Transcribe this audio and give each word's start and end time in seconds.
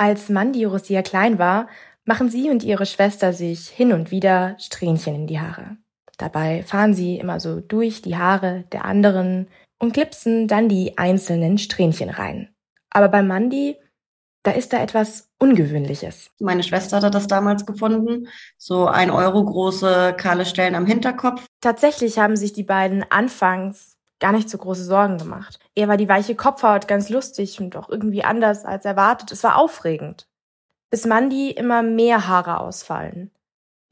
Als 0.00 0.28
Mandy 0.28 0.64
Rosia 0.64 1.02
klein 1.02 1.40
war, 1.40 1.66
machen 2.04 2.30
sie 2.30 2.50
und 2.50 2.62
ihre 2.62 2.86
Schwester 2.86 3.32
sich 3.32 3.68
hin 3.68 3.92
und 3.92 4.12
wieder 4.12 4.54
Strähnchen 4.58 5.14
in 5.14 5.26
die 5.26 5.40
Haare. 5.40 5.76
Dabei 6.18 6.62
fahren 6.62 6.94
sie 6.94 7.16
immer 7.16 7.40
so 7.40 7.60
durch 7.60 8.00
die 8.00 8.16
Haare 8.16 8.64
der 8.70 8.84
anderen 8.84 9.48
und 9.80 9.92
klipsen 9.92 10.46
dann 10.46 10.68
die 10.68 10.96
einzelnen 10.98 11.58
Strähnchen 11.58 12.10
rein. 12.10 12.54
Aber 12.90 13.08
bei 13.08 13.22
Mandy, 13.22 13.76
da 14.44 14.52
ist 14.52 14.72
da 14.72 14.80
etwas 14.80 15.30
Ungewöhnliches. 15.40 16.30
Meine 16.38 16.62
Schwester 16.62 16.98
hatte 16.98 17.10
das 17.10 17.26
damals 17.26 17.66
gefunden. 17.66 18.28
So 18.56 18.86
ein 18.86 19.10
Euro 19.10 19.44
große 19.44 20.14
kahle 20.16 20.46
Stellen 20.46 20.76
am 20.76 20.86
Hinterkopf. 20.86 21.44
Tatsächlich 21.60 22.20
haben 22.20 22.36
sich 22.36 22.52
die 22.52 22.62
beiden 22.62 23.04
anfangs 23.10 23.97
gar 24.20 24.32
nicht 24.32 24.50
so 24.50 24.58
große 24.58 24.84
Sorgen 24.84 25.18
gemacht. 25.18 25.58
Eher 25.74 25.88
war 25.88 25.96
die 25.96 26.08
weiche 26.08 26.34
Kopfhaut 26.34 26.88
ganz 26.88 27.08
lustig 27.08 27.60
und 27.60 27.76
auch 27.76 27.88
irgendwie 27.88 28.24
anders 28.24 28.64
als 28.64 28.84
erwartet. 28.84 29.32
Es 29.32 29.44
war 29.44 29.56
aufregend. 29.56 30.26
Bis 30.90 31.04
Mandy 31.04 31.50
immer 31.50 31.82
mehr 31.82 32.28
Haare 32.28 32.60
ausfallen. 32.60 33.30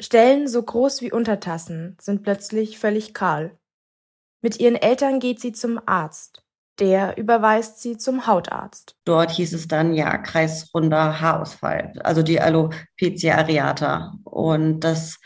Stellen 0.01 0.49
so 0.49 0.63
groß 0.63 1.01
wie 1.01 1.13
Untertassen 1.13 1.97
sind 2.01 2.23
plötzlich 2.23 2.79
völlig 2.79 3.15
kahl. 3.15 3.57
Mit 4.43 4.61
ihren 4.61 4.77
Eltern 4.77 5.21
geht 5.21 5.41
sie 5.41 5.53
zum 5.53 5.81
Arzt. 5.87 6.43
Der 6.79 7.17
überweist 7.17 7.81
sie 7.81 7.97
zum 7.97 8.27
Hautarzt. 8.27 8.97
Dort 9.07 9.31
hieß 9.31 9.55
es 9.55 9.67
dann 9.67 9.95
ja 9.95 10.19
kreisrunder 10.19 11.21
Haarausfall, 11.21 11.95
also 12.05 12.23
die 12.23 12.39
Alopecia 12.39 13.39
areata. 13.39 14.13
Und 14.25 14.81
das 14.81 15.19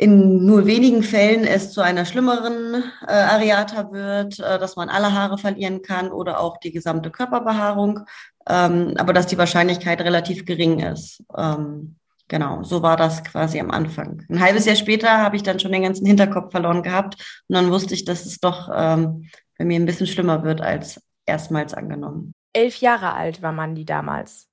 in 0.00 0.46
nur 0.46 0.64
wenigen 0.64 1.02
Fällen 1.02 1.44
es 1.44 1.72
zu 1.72 1.82
einer 1.82 2.06
schlimmeren 2.06 2.84
äh, 3.06 3.12
Areata 3.12 3.92
wird, 3.92 4.38
äh, 4.38 4.58
dass 4.58 4.74
man 4.76 4.88
alle 4.88 5.12
Haare 5.12 5.36
verlieren 5.36 5.82
kann 5.82 6.10
oder 6.10 6.40
auch 6.40 6.56
die 6.56 6.72
gesamte 6.72 7.10
Körperbehaarung, 7.10 8.00
ähm, 8.48 8.94
aber 8.96 9.12
dass 9.12 9.26
die 9.26 9.36
Wahrscheinlichkeit 9.36 10.00
relativ 10.00 10.46
gering 10.46 10.80
ist. 10.80 11.22
Ähm, 11.36 11.96
Genau, 12.28 12.62
so 12.62 12.80
war 12.80 12.96
das 12.96 13.24
quasi 13.24 13.58
am 13.58 13.72
Anfang. 13.72 14.24
Ein 14.30 14.38
halbes 14.38 14.64
Jahr 14.64 14.76
später 14.76 15.18
habe 15.18 15.34
ich 15.34 15.42
dann 15.42 15.58
schon 15.58 15.72
den 15.72 15.82
ganzen 15.82 16.06
Hinterkopf 16.06 16.52
verloren 16.52 16.84
gehabt 16.84 17.42
und 17.48 17.56
dann 17.56 17.72
wusste 17.72 17.92
ich, 17.92 18.04
dass 18.04 18.24
es 18.24 18.38
doch 18.38 18.70
ähm, 18.72 19.28
bei 19.58 19.64
mir 19.64 19.80
ein 19.80 19.84
bisschen 19.84 20.06
schlimmer 20.06 20.44
wird 20.44 20.60
als 20.60 21.02
erstmals 21.26 21.74
angenommen. 21.74 22.32
Elf 22.52 22.76
Jahre 22.76 23.14
alt 23.14 23.42
war 23.42 23.50
Mandy 23.50 23.84
damals. 23.84 24.46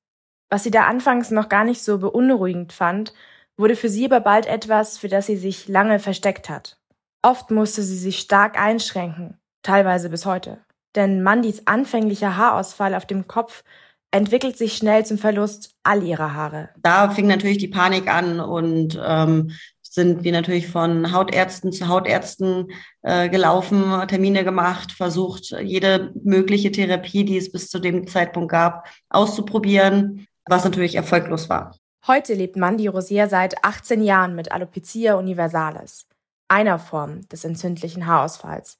Was 0.50 0.63
sie 0.63 0.72
da 0.72 0.88
anfangs 0.88 1.29
noch 1.29 1.50
gar 1.50 1.66
nicht 1.66 1.83
so 1.83 2.00
beunruhigend 2.00 2.73
fand, 2.73 3.13
wurde 3.58 3.75
für 3.75 3.89
sie 3.89 4.05
aber 4.05 4.19
bald 4.19 4.45
etwas, 4.45 4.97
für 4.97 5.08
das 5.08 5.25
sie 5.25 5.38
sich 5.38 5.67
lange 5.67 6.00
versteckt 6.00 6.50
hat. 6.50 6.77
Oft 7.22 7.52
musste 7.52 7.81
sie 7.81 7.97
sich 7.97 8.19
stark 8.19 8.59
einschränken, 8.59 9.38
teilweise 9.63 10.09
bis 10.09 10.25
heute. 10.25 10.59
Denn 10.95 11.23
Mandys 11.23 11.63
anfänglicher 11.66 12.38
Haarausfall 12.38 12.95
auf 12.95 13.05
dem 13.05 13.28
Kopf 13.28 13.63
entwickelt 14.11 14.58
sich 14.58 14.78
schnell 14.78 15.05
zum 15.05 15.17
Verlust 15.17 15.72
all 15.83 16.03
ihrer 16.03 16.33
Haare. 16.33 16.69
Da 16.81 17.09
fing 17.09 17.28
natürlich 17.28 17.58
die 17.58 17.67
Panik 17.67 18.08
an 18.08 18.39
und 18.39 19.00
ähm, 19.03 19.52
sind 19.81 20.23
wir 20.23 20.31
natürlich 20.31 20.67
von 20.67 21.11
Hautärzten 21.11 21.72
zu 21.72 21.88
Hautärzten 21.88 22.67
äh, 23.02 23.30
gelaufen, 23.30 23.91
Termine 24.08 24.44
gemacht, 24.44 24.91
versucht, 24.91 25.55
jede 25.61 26.13
mögliche 26.23 26.72
Therapie, 26.72 27.25
die 27.25 27.38
es 27.38 27.52
bis 27.52 27.69
zu 27.69 27.80
dem 27.80 28.08
Zeitpunkt 28.08 28.52
gab, 28.52 28.88
auszuprobieren, 29.09 30.28
was 30.45 30.63
natürlich 30.63 30.95
erfolglos 30.95 31.50
war. 31.50 31.75
Heute 32.06 32.34
lebt 32.34 32.56
Mandy 32.56 32.88
Rosier 32.88 33.28
seit 33.28 33.64
18 33.64 34.02
Jahren 34.02 34.36
mit 34.36 34.52
Alopecia 34.52 35.16
universalis, 35.16 36.08
einer 36.48 36.80
Form 36.80 37.28
des 37.30 37.44
entzündlichen 37.44 38.06
Haarausfalls. 38.06 38.78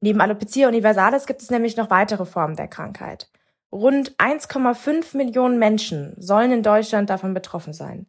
Neben 0.00 0.20
Alopecia 0.20 0.68
universalis 0.68 1.26
gibt 1.26 1.42
es 1.42 1.50
nämlich 1.50 1.76
noch 1.76 1.90
weitere 1.90 2.24
Formen 2.24 2.56
der 2.56 2.68
Krankheit. 2.68 3.30
Rund 3.72 4.16
1,5 4.16 5.16
Millionen 5.16 5.58
Menschen 5.58 6.14
sollen 6.18 6.52
in 6.52 6.62
Deutschland 6.62 7.08
davon 7.08 7.34
betroffen 7.34 7.72
sein. 7.72 8.06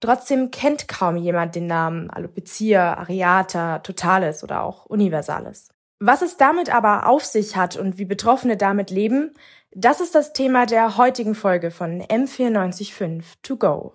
Trotzdem 0.00 0.50
kennt 0.50 0.88
kaum 0.88 1.16
jemand 1.16 1.54
den 1.54 1.66
Namen 1.66 2.10
Alopecia, 2.10 2.94
Areata, 2.94 3.78
Totalis 3.78 4.44
oder 4.44 4.62
auch 4.62 4.86
Universalis. 4.86 5.68
Was 6.00 6.22
es 6.22 6.36
damit 6.36 6.74
aber 6.74 7.06
auf 7.06 7.24
sich 7.24 7.56
hat 7.56 7.76
und 7.76 7.96
wie 7.96 8.04
Betroffene 8.04 8.56
damit 8.56 8.90
leben, 8.90 9.32
das 9.76 10.00
ist 10.00 10.14
das 10.14 10.32
Thema 10.32 10.66
der 10.66 10.96
heutigen 10.96 11.34
Folge 11.34 11.70
von 11.72 12.00
M945 12.00 13.22
To 13.42 13.56
Go. 13.56 13.94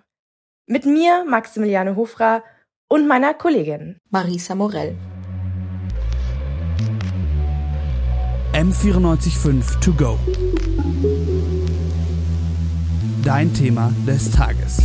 Mit 0.68 0.86
mir, 0.86 1.24
Maximiliane 1.26 1.96
Hofra, 1.96 2.44
und 2.90 3.08
meiner 3.08 3.34
Kollegin 3.34 3.98
Marisa 4.10 4.56
Morell. 4.56 4.98
M945 8.54 9.80
To 9.80 9.94
Go. 9.94 10.20
Dein 13.24 13.54
Thema 13.54 13.94
des 14.06 14.32
Tages. 14.32 14.82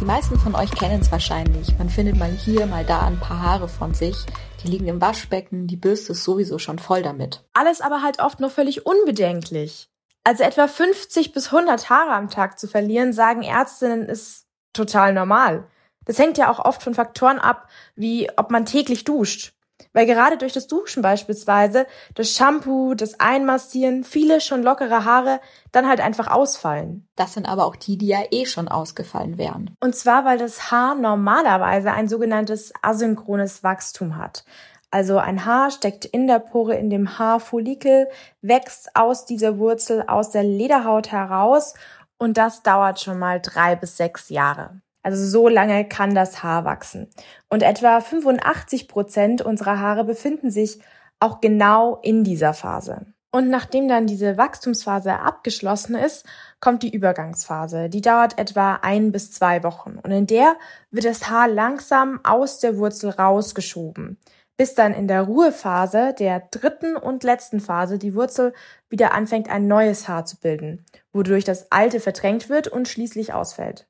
Die 0.00 0.04
meisten 0.04 0.36
von 0.36 0.56
euch 0.56 0.72
kennen 0.72 1.00
es 1.00 1.12
wahrscheinlich. 1.12 1.78
Man 1.78 1.88
findet 1.88 2.16
mal 2.16 2.32
hier, 2.32 2.66
mal 2.66 2.84
da 2.84 3.06
ein 3.06 3.20
paar 3.20 3.40
Haare 3.40 3.68
von 3.68 3.94
sich. 3.94 4.16
Die 4.62 4.68
liegen 4.68 4.86
im 4.88 5.00
Waschbecken, 5.00 5.66
die 5.66 5.76
Bürste 5.76 6.12
ist 6.12 6.24
sowieso 6.24 6.58
schon 6.58 6.78
voll 6.78 7.02
damit. 7.02 7.42
Alles 7.52 7.80
aber 7.80 8.02
halt 8.02 8.20
oft 8.20 8.40
noch 8.40 8.52
völlig 8.52 8.86
unbedenklich. 8.86 9.88
Also 10.24 10.44
etwa 10.44 10.68
50 10.68 11.32
bis 11.32 11.52
100 11.52 11.90
Haare 11.90 12.12
am 12.12 12.30
Tag 12.30 12.58
zu 12.58 12.68
verlieren, 12.68 13.12
sagen 13.12 13.42
Ärztinnen, 13.42 14.08
ist 14.08 14.46
total 14.72 15.12
normal. 15.14 15.66
Das 16.04 16.18
hängt 16.18 16.38
ja 16.38 16.50
auch 16.50 16.60
oft 16.60 16.82
von 16.82 16.94
Faktoren 16.94 17.38
ab, 17.38 17.68
wie 17.96 18.30
ob 18.36 18.50
man 18.50 18.64
täglich 18.64 19.04
duscht. 19.04 19.54
Weil 19.92 20.06
gerade 20.06 20.36
durch 20.36 20.52
das 20.52 20.66
Duschen 20.66 21.02
beispielsweise, 21.02 21.86
das 22.14 22.30
Shampoo, 22.30 22.94
das 22.94 23.20
Einmassieren, 23.20 24.04
viele 24.04 24.40
schon 24.40 24.62
lockere 24.62 25.04
Haare 25.04 25.40
dann 25.70 25.88
halt 25.88 26.00
einfach 26.00 26.28
ausfallen. 26.28 27.08
Das 27.16 27.34
sind 27.34 27.48
aber 27.48 27.66
auch 27.66 27.76
die, 27.76 27.98
die 27.98 28.08
ja 28.08 28.20
eh 28.30 28.46
schon 28.46 28.68
ausgefallen 28.68 29.38
wären. 29.38 29.74
Und 29.80 29.94
zwar, 29.94 30.24
weil 30.24 30.38
das 30.38 30.70
Haar 30.70 30.94
normalerweise 30.94 31.92
ein 31.92 32.08
sogenanntes 32.08 32.72
asynchrones 32.82 33.62
Wachstum 33.62 34.16
hat. 34.16 34.44
Also 34.90 35.16
ein 35.16 35.46
Haar 35.46 35.70
steckt 35.70 36.04
in 36.04 36.26
der 36.26 36.38
Pore 36.38 36.76
in 36.76 36.90
dem 36.90 37.18
Haarfollikel, 37.18 38.08
wächst 38.42 38.94
aus 38.94 39.24
dieser 39.24 39.58
Wurzel 39.58 40.04
aus 40.06 40.30
der 40.30 40.42
Lederhaut 40.42 41.10
heraus 41.10 41.72
und 42.18 42.36
das 42.36 42.62
dauert 42.62 43.00
schon 43.00 43.18
mal 43.18 43.40
drei 43.40 43.74
bis 43.74 43.96
sechs 43.96 44.28
Jahre. 44.28 44.80
Also 45.02 45.24
so 45.24 45.48
lange 45.48 45.86
kann 45.88 46.14
das 46.14 46.42
Haar 46.42 46.64
wachsen. 46.64 47.08
Und 47.48 47.62
etwa 47.62 48.00
85 48.00 48.88
Prozent 48.88 49.42
unserer 49.42 49.80
Haare 49.80 50.04
befinden 50.04 50.50
sich 50.50 50.80
auch 51.20 51.40
genau 51.40 51.98
in 52.02 52.24
dieser 52.24 52.54
Phase. 52.54 53.06
Und 53.34 53.48
nachdem 53.48 53.88
dann 53.88 54.06
diese 54.06 54.36
Wachstumsphase 54.36 55.18
abgeschlossen 55.18 55.94
ist, 55.94 56.26
kommt 56.60 56.82
die 56.82 56.94
Übergangsphase. 56.94 57.88
Die 57.88 58.02
dauert 58.02 58.38
etwa 58.38 58.74
ein 58.82 59.10
bis 59.10 59.32
zwei 59.32 59.62
Wochen. 59.62 59.98
Und 60.02 60.10
in 60.10 60.26
der 60.26 60.56
wird 60.90 61.06
das 61.06 61.30
Haar 61.30 61.48
langsam 61.48 62.20
aus 62.24 62.60
der 62.60 62.76
Wurzel 62.76 63.08
rausgeschoben, 63.08 64.18
bis 64.58 64.74
dann 64.74 64.92
in 64.92 65.08
der 65.08 65.22
Ruhephase, 65.22 66.14
der 66.18 66.40
dritten 66.50 66.94
und 66.94 67.24
letzten 67.24 67.60
Phase, 67.60 67.98
die 67.98 68.14
Wurzel 68.14 68.52
wieder 68.90 69.14
anfängt, 69.14 69.48
ein 69.48 69.66
neues 69.66 70.08
Haar 70.08 70.26
zu 70.26 70.38
bilden, 70.38 70.84
wodurch 71.14 71.44
das 71.44 71.72
alte 71.72 72.00
verdrängt 72.00 72.50
wird 72.50 72.68
und 72.68 72.86
schließlich 72.86 73.32
ausfällt. 73.32 73.86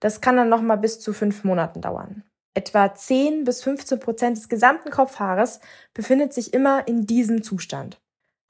Das 0.00 0.20
kann 0.20 0.36
dann 0.36 0.48
nochmal 0.48 0.78
bis 0.78 1.00
zu 1.00 1.12
fünf 1.12 1.44
Monaten 1.44 1.80
dauern. 1.80 2.24
Etwa 2.54 2.94
10 2.94 3.44
bis 3.44 3.62
15 3.62 3.98
Prozent 3.98 4.36
des 4.36 4.48
gesamten 4.48 4.90
Kopfhaares 4.90 5.60
befindet 5.92 6.32
sich 6.32 6.54
immer 6.54 6.86
in 6.86 7.06
diesem 7.06 7.42
Zustand. 7.42 8.00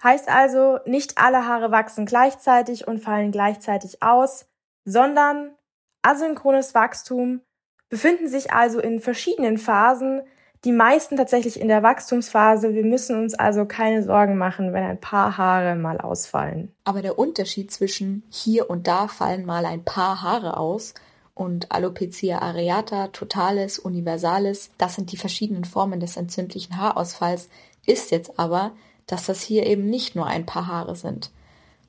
Heißt 0.02 0.28
also, 0.28 0.78
nicht 0.84 1.16
alle 1.16 1.46
Haare 1.46 1.70
wachsen 1.70 2.04
gleichzeitig 2.04 2.86
und 2.86 3.00
fallen 3.00 3.32
gleichzeitig 3.32 4.02
aus, 4.02 4.46
sondern 4.84 5.54
asynchrones 6.02 6.74
Wachstum 6.74 7.40
befinden 7.88 8.28
sich 8.28 8.52
also 8.52 8.80
in 8.80 9.00
verschiedenen 9.00 9.56
Phasen, 9.56 10.22
die 10.64 10.72
meisten 10.72 11.16
tatsächlich 11.16 11.60
in 11.60 11.68
der 11.68 11.82
Wachstumsphase. 11.82 12.74
Wir 12.74 12.84
müssen 12.84 13.22
uns 13.22 13.34
also 13.34 13.66
keine 13.66 14.02
Sorgen 14.02 14.36
machen, 14.36 14.72
wenn 14.72 14.84
ein 14.84 15.00
paar 15.00 15.38
Haare 15.38 15.76
mal 15.76 15.98
ausfallen. 15.98 16.74
Aber 16.84 17.02
der 17.02 17.18
Unterschied 17.18 17.70
zwischen 17.70 18.24
hier 18.30 18.68
und 18.68 18.86
da 18.86 19.08
fallen 19.08 19.46
mal 19.46 19.64
ein 19.64 19.84
paar 19.84 20.22
Haare 20.22 20.56
aus 20.56 20.94
und 21.34 21.72
Alopecia 21.72 22.38
areata, 22.38 23.08
totalis, 23.08 23.78
universalis, 23.78 24.70
das 24.78 24.94
sind 24.94 25.12
die 25.12 25.16
verschiedenen 25.16 25.64
Formen 25.64 26.00
des 26.00 26.16
entzündlichen 26.16 26.78
Haarausfalls, 26.78 27.48
ist 27.86 28.10
jetzt 28.10 28.38
aber, 28.38 28.72
dass 29.06 29.26
das 29.26 29.42
hier 29.42 29.66
eben 29.66 29.90
nicht 29.90 30.14
nur 30.14 30.26
ein 30.26 30.46
paar 30.46 30.66
Haare 30.66 30.96
sind. 30.96 31.30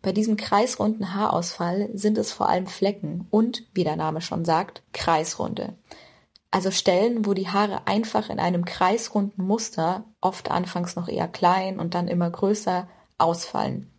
Bei 0.02 0.12
diesem 0.12 0.38
kreisrunden 0.38 1.16
Haarausfall 1.16 1.90
sind 1.94 2.18
es 2.18 2.32
vor 2.32 2.50
allem 2.50 2.68
Flecken 2.68 3.28
und, 3.32 3.64
wie 3.74 3.84
der 3.84 3.96
Name 3.96 4.22
schon 4.22 4.46
sagt, 4.46 4.84
kreisrunde. 4.94 5.74
Also 6.52 6.72
Stellen, 6.72 7.26
wo 7.26 7.34
die 7.34 7.50
Haare 7.50 7.88
einfach 7.88 8.30
in 8.30 8.40
einem 8.40 8.66
kreisrunden 8.66 9.46
Muster, 9.46 10.06
oft 10.22 10.52
anfangs 10.52 10.96
noch 10.96 11.08
eher 11.08 11.28
klein 11.28 11.80
und 11.80 11.96
dann 11.96 12.08
immer 12.08 12.30
größer, 12.30 12.88
ausfallen. 13.18 13.92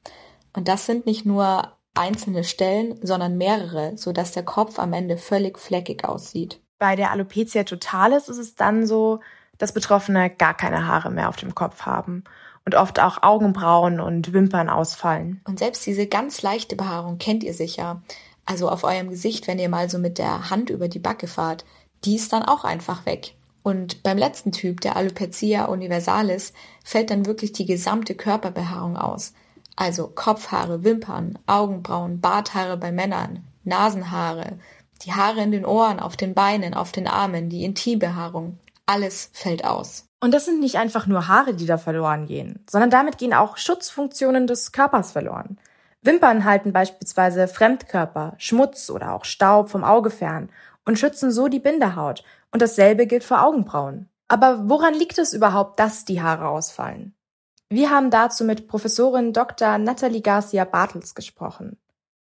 Und 0.53 0.69
das 0.69 0.87
sind 0.87 1.07
nicht 1.07 1.27
nur 1.27 1.76
einzelne 1.97 2.45
Stellen, 2.45 2.99
sondern 3.03 3.37
mehrere, 3.37 3.97
sodass 3.97 4.33
der 4.33 4.45
Kopf 4.45 4.79
am 4.79 4.93
Ende 4.93 5.17
völlig 5.17 5.59
fleckig 5.59 6.05
aussieht. 6.05 6.61
Bei 6.79 6.97
der 6.97 7.11
Alopecia 7.11 7.65
totalis 7.65 8.29
ist 8.29 8.39
es 8.39 8.55
dann 8.55 8.87
so, 8.87 9.21
dass 9.59 9.73
Betroffene 9.73 10.31
gar 10.31 10.55
keine 10.55 10.87
Haare 10.87 11.11
mehr 11.11 11.29
auf 11.29 11.37
dem 11.37 11.55
Kopf 11.55 11.83
haben. 11.83 12.25
und 12.67 12.75
oft 12.75 12.99
auch 12.99 13.23
Augenbrauen 13.23 14.01
und 14.01 14.33
Wimpern 14.33 14.69
ausfallen. 14.69 15.41
Und 15.45 15.61
selbst 15.61 15.87
diese 15.87 16.09
ganz 16.09 16.43
leichte 16.43 16.75
Behaarung 16.75 17.17
kennt 17.19 17.45
ihr 17.45 17.55
sicher. 17.55 18.03
Also 18.45 18.69
auf 18.69 18.83
eurem 18.83 19.09
Gesicht, 19.09 19.47
wenn 19.47 19.61
ihr 19.61 19.69
mal 19.69 19.89
so 19.89 19.99
mit 19.99 20.19
der 20.19 20.51
Hand 20.51 20.71
über 20.71 20.89
die 20.89 20.99
Backe 20.99 21.29
fahrt, 21.29 21.65
die 22.05 22.17
ist 22.17 22.33
dann 22.33 22.43
auch 22.43 22.65
einfach 22.65 23.07
weg. 23.07 23.37
Und 23.63 24.03
beim 24.03 24.19
letzten 24.19 24.53
Typ, 24.53 24.81
der 24.81 24.97
Alopecia 24.97 25.67
universalis, 25.67 26.53
fällt 26.85 27.11
dann 27.11 27.27
wirklich 27.27 27.53
die 27.53 27.67
gesamte 27.67 28.17
Körperbehaarung 28.17 28.97
aus. 28.97 29.33
Also 29.77 30.09
Kopfhaare, 30.09 30.85
Wimpern, 30.85 31.39
Augenbrauen, 31.47 32.21
Barthaare 32.21 32.77
bei 32.77 32.91
Männern, 32.93 33.45
Nasenhaare, 33.65 34.59
die 35.03 35.13
Haare 35.13 35.43
in 35.43 35.53
den 35.53 35.67
Ohren, 35.67 36.01
auf 36.01 36.17
den 36.17 36.35
Beinen, 36.35 36.75
auf 36.75 36.93
den 36.93 37.07
Armen, 37.07 37.51
die 37.51 37.65
Intimbehaarung. 37.65 38.59
Alles 38.87 39.31
fällt 39.33 39.65
aus. 39.65 40.07
Und 40.21 40.33
das 40.33 40.47
sind 40.47 40.61
nicht 40.61 40.77
einfach 40.77 41.07
nur 41.07 41.29
Haare, 41.29 41.55
die 41.55 41.67
da 41.67 41.77
verloren 41.77 42.27
gehen, 42.27 42.65
sondern 42.69 42.91
damit 42.91 43.19
gehen 43.19 43.35
auch 43.35 43.59
Schutzfunktionen 43.59 44.47
des 44.47 44.73
Körpers 44.73 45.13
verloren. 45.13 45.59
Wimpern 46.01 46.45
halten 46.45 46.73
beispielsweise 46.73 47.49
Fremdkörper, 47.49 48.35
Schmutz 48.39 48.91
oder 48.91 49.13
auch 49.13 49.25
Staub 49.25 49.69
vom 49.69 49.85
Auge 49.85 50.11
fern 50.11 50.49
und 50.85 50.99
schützen 50.99 51.31
so 51.31 51.49
die 51.49 51.59
Bindehaut. 51.59 52.25
Und 52.53 52.63
dasselbe 52.63 53.07
gilt 53.07 53.25
für 53.25 53.41
Augenbrauen. 53.41 54.09
Aber 54.29 54.69
woran 54.69 54.95
liegt 54.95 55.19
es 55.19 55.35
überhaupt, 55.35 55.79
dass 55.79 56.05
die 56.05 56.23
Haare 56.23 56.49
ausfallen? 56.49 57.15
Wir 57.69 57.91
haben 57.91 58.11
dazu 58.11 58.45
mit 58.45 58.69
Professorin 58.69 59.33
Dr. 59.33 59.79
Nathalie 59.79 60.23
Garcia 60.23 60.65
Bartels 60.65 61.17
gesprochen. 61.17 61.77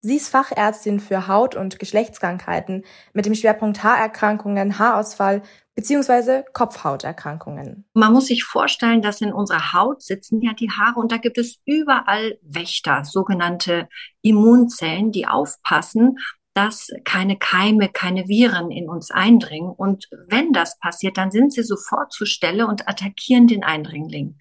Sie 0.02 0.18
ist 0.18 0.30
Fachärztin 0.30 1.00
für 1.00 1.28
Haut- 1.28 1.56
und 1.56 1.80
Geschlechtskrankheiten 1.80 2.84
mit 3.14 3.26
dem 3.26 3.34
Schwerpunkt 3.34 3.84
Haarerkrankungen, 3.84 4.78
Haarausfall 4.78 5.42
bzw. 5.76 6.44
Kopfhauterkrankungen. 6.54 7.86
Man 7.94 8.14
muss 8.14 8.28
sich 8.28 8.44
vorstellen, 8.44 9.02
dass 9.02 9.22
in 9.22 9.34
unserer 9.34 9.74
Haut 9.74 10.04
sitzen 10.04 10.42
ja 10.42 10.54
die 10.54 10.70
Haare 10.70 11.00
und 11.00 11.12
da 11.12 11.18
gibt 11.18 11.40
es 11.40 11.62
überall 11.66 12.38
Wächter, 12.44 13.04
sogenannte 13.04 13.88
Immunzellen, 14.22 15.12
die 15.12 15.26
aufpassen, 15.26 16.18
dass 16.54 16.90
keine 17.04 17.38
Keime, 17.38 17.90
keine 17.90 18.28
Viren 18.28 18.70
in 18.70 18.88
uns 18.88 19.10
eindringen. 19.10 19.72
Und 19.72 20.08
wenn 20.28 20.54
das 20.54 20.78
passiert, 20.80 21.18
dann 21.18 21.32
sind 21.32 21.52
sie 21.52 21.64
sofort 21.64 22.12
zur 22.12 22.28
Stelle 22.28 22.68
und 22.68 22.88
attackieren 22.88 23.48
den 23.48 23.64
Eindringling. 23.64 24.38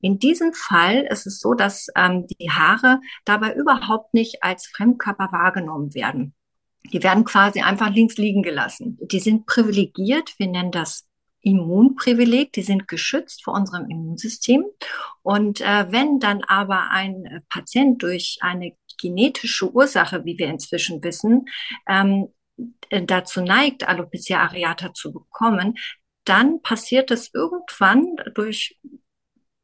In 0.00 0.18
diesem 0.18 0.52
Fall 0.52 1.06
ist 1.10 1.26
es 1.26 1.40
so, 1.40 1.54
dass 1.54 1.88
ähm, 1.96 2.26
die 2.26 2.50
Haare 2.50 3.00
dabei 3.24 3.54
überhaupt 3.54 4.12
nicht 4.12 4.42
als 4.42 4.66
Fremdkörper 4.66 5.32
wahrgenommen 5.32 5.94
werden. 5.94 6.34
Die 6.92 7.02
werden 7.02 7.24
quasi 7.24 7.62
einfach 7.62 7.90
links 7.90 8.16
liegen 8.16 8.42
gelassen. 8.42 8.98
Die 9.00 9.20
sind 9.20 9.46
privilegiert. 9.46 10.34
Wir 10.38 10.48
nennen 10.48 10.70
das 10.70 11.06
Immunprivileg, 11.40 12.52
die 12.52 12.62
sind 12.62 12.88
geschützt 12.88 13.44
vor 13.44 13.54
unserem 13.54 13.88
Immunsystem. 13.88 14.64
Und 15.22 15.60
äh, 15.60 15.86
wenn 15.90 16.18
dann 16.18 16.42
aber 16.42 16.90
ein 16.90 17.44
Patient 17.48 18.02
durch 18.02 18.38
eine 18.40 18.72
genetische 18.98 19.70
Ursache, 19.70 20.24
wie 20.24 20.38
wir 20.38 20.48
inzwischen 20.48 21.02
wissen, 21.02 21.46
ähm, 21.88 22.28
dazu 22.90 23.42
neigt, 23.42 23.86
Alopecia 23.88 24.40
areata 24.40 24.94
zu 24.94 25.12
bekommen, 25.12 25.74
dann 26.24 26.62
passiert 26.62 27.10
es 27.10 27.32
irgendwann 27.32 28.16
durch 28.34 28.78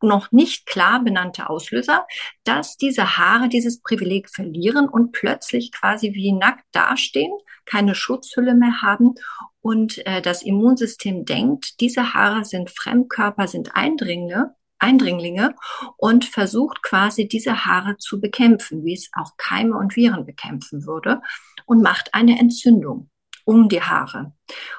noch 0.02 0.32
nicht 0.32 0.66
klar 0.66 1.02
benannte 1.02 1.48
Auslöser, 1.48 2.06
dass 2.44 2.76
diese 2.76 3.18
Haare 3.18 3.48
dieses 3.48 3.80
Privileg 3.80 4.28
verlieren 4.28 4.88
und 4.88 5.12
plötzlich 5.12 5.70
quasi 5.70 6.12
wie 6.12 6.32
nackt 6.32 6.64
dastehen, 6.72 7.32
keine 7.64 7.94
Schutzhülle 7.94 8.54
mehr 8.54 8.82
haben 8.82 9.14
und 9.60 10.04
äh, 10.06 10.20
das 10.20 10.42
Immunsystem 10.42 11.24
denkt, 11.24 11.80
diese 11.80 12.14
Haare 12.14 12.44
sind 12.44 12.70
Fremdkörper, 12.70 13.46
sind 13.46 13.76
Eindringlinge 13.76 14.54
Eindringlinge 14.82 15.54
und 15.96 16.24
versucht 16.24 16.82
quasi 16.82 17.28
diese 17.28 17.64
Haare 17.64 17.96
zu 17.98 18.20
bekämpfen, 18.20 18.84
wie 18.84 18.94
es 18.94 19.10
auch 19.14 19.36
Keime 19.36 19.76
und 19.76 19.96
Viren 19.96 20.26
bekämpfen 20.26 20.86
würde 20.86 21.20
und 21.66 21.82
macht 21.82 22.14
eine 22.14 22.38
Entzündung 22.38 23.08
um 23.44 23.68
die 23.68 23.82
Haare. 23.82 24.32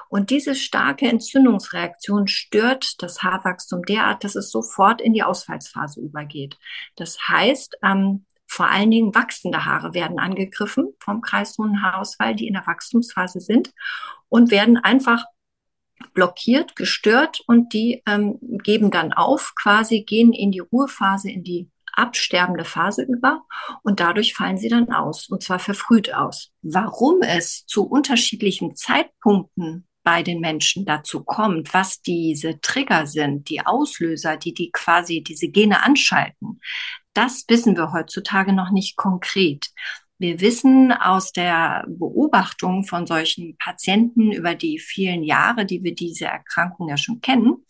Und 0.08 0.30
diese 0.30 0.54
starke 0.54 1.06
Entzündungsreaktion 1.06 2.28
stört 2.28 3.02
das 3.02 3.22
Haarwachstum 3.22 3.82
derart, 3.82 4.24
dass 4.24 4.36
es 4.36 4.50
sofort 4.50 5.00
in 5.00 5.12
die 5.12 5.22
Ausfallsphase 5.22 6.00
übergeht. 6.00 6.56
Das 6.96 7.28
heißt, 7.28 7.76
ähm, 7.82 8.24
vor 8.46 8.70
allen 8.70 8.90
Dingen 8.90 9.14
wachsende 9.14 9.64
Haare 9.64 9.94
werden 9.94 10.18
angegriffen 10.18 10.94
vom 11.00 11.20
kreisrunden 11.20 11.82
Haarausfall, 11.82 12.34
die 12.34 12.46
in 12.46 12.54
der 12.54 12.66
Wachstumsphase 12.66 13.40
sind 13.40 13.72
und 14.28 14.50
werden 14.50 14.76
einfach 14.76 15.24
blockiert, 16.14 16.76
gestört 16.76 17.40
und 17.46 17.72
die 17.72 18.02
ähm, 18.06 18.38
geben 18.62 18.90
dann 18.90 19.12
auf, 19.12 19.54
quasi 19.56 20.02
gehen 20.02 20.32
in 20.32 20.50
die 20.50 20.60
Ruhephase, 20.60 21.30
in 21.30 21.42
die 21.42 21.68
absterbende 21.92 22.64
Phase 22.64 23.02
über 23.02 23.44
und 23.82 24.00
dadurch 24.00 24.34
fallen 24.34 24.58
sie 24.58 24.68
dann 24.68 24.90
aus 24.90 25.28
und 25.28 25.42
zwar 25.42 25.58
verfrüht 25.58 26.12
aus. 26.14 26.52
Warum 26.62 27.22
es 27.22 27.66
zu 27.66 27.86
unterschiedlichen 27.86 28.74
Zeitpunkten 28.74 29.86
bei 30.02 30.22
den 30.22 30.40
Menschen 30.40 30.84
dazu 30.84 31.24
kommt, 31.24 31.72
was 31.72 32.02
diese 32.02 32.60
Trigger 32.60 33.06
sind, 33.06 33.48
die 33.48 33.64
Auslöser, 33.64 34.36
die 34.36 34.52
die 34.52 34.70
quasi 34.70 35.22
diese 35.22 35.48
Gene 35.48 35.82
anschalten, 35.82 36.60
das 37.14 37.44
wissen 37.48 37.76
wir 37.76 37.92
heutzutage 37.92 38.52
noch 38.52 38.70
nicht 38.70 38.96
konkret. 38.96 39.68
Wir 40.18 40.40
wissen 40.40 40.92
aus 40.92 41.32
der 41.32 41.84
Beobachtung 41.88 42.84
von 42.84 43.06
solchen 43.06 43.56
Patienten 43.58 44.32
über 44.32 44.54
die 44.54 44.78
vielen 44.78 45.24
Jahre, 45.24 45.66
die 45.66 45.82
wir 45.82 45.94
diese 45.94 46.26
Erkrankung 46.26 46.88
ja 46.88 46.96
schon 46.96 47.20
kennen, 47.20 47.66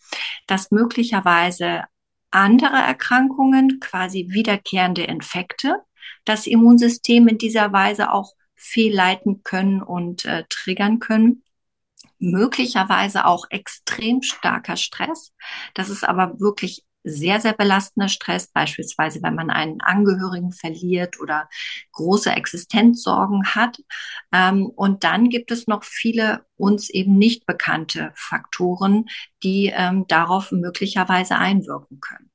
dass 0.47 0.71
möglicherweise 0.71 1.85
andere 2.31 2.77
Erkrankungen, 2.77 3.81
quasi 3.81 4.27
wiederkehrende 4.29 5.05
Infekte, 5.05 5.79
das 6.25 6.47
Immunsystem 6.47 7.29
in 7.29 7.39
dieser 7.39 7.73
Weise 7.73 8.13
auch 8.13 8.33
fehlleiten 8.57 9.43
können 9.43 9.83
und 9.83 10.25
äh, 10.25 10.45
triggern 10.49 10.99
können 10.99 11.45
möglicherweise 12.19 13.27
auch 13.27 13.45
extrem 13.51 14.23
starker 14.23 14.77
Stress. 14.77 15.33
Das 15.75 15.91
ist 15.91 16.05
aber 16.05 16.41
wirklich 16.41 16.83
sehr, 17.05 17.41
sehr 17.41 17.53
belastender 17.53 18.09
Stress, 18.09 18.49
beispielsweise 18.49 19.23
wenn 19.23 19.35
man 19.35 19.51
einen 19.51 19.81
Angehörigen 19.83 20.53
verliert 20.53 21.21
oder 21.21 21.49
große 21.93 22.31
Existenzsorgen 22.31 23.55
hat. 23.55 23.79
Ähm, 24.33 24.67
und 24.67 25.05
dann 25.05 25.29
gibt 25.29 25.51
es 25.51 25.67
noch 25.67 25.85
viele 25.85 26.47
uns 26.57 26.91
eben 26.91 27.17
nicht 27.19 27.47
bekannte 27.47 28.13
Faktoren, 28.15 29.07
die 29.43 29.73
ähm, 29.75 30.07
darauf 30.09 30.51
möglicherweise 30.51 31.37
einwirken 31.37 32.01
können. 32.01 32.31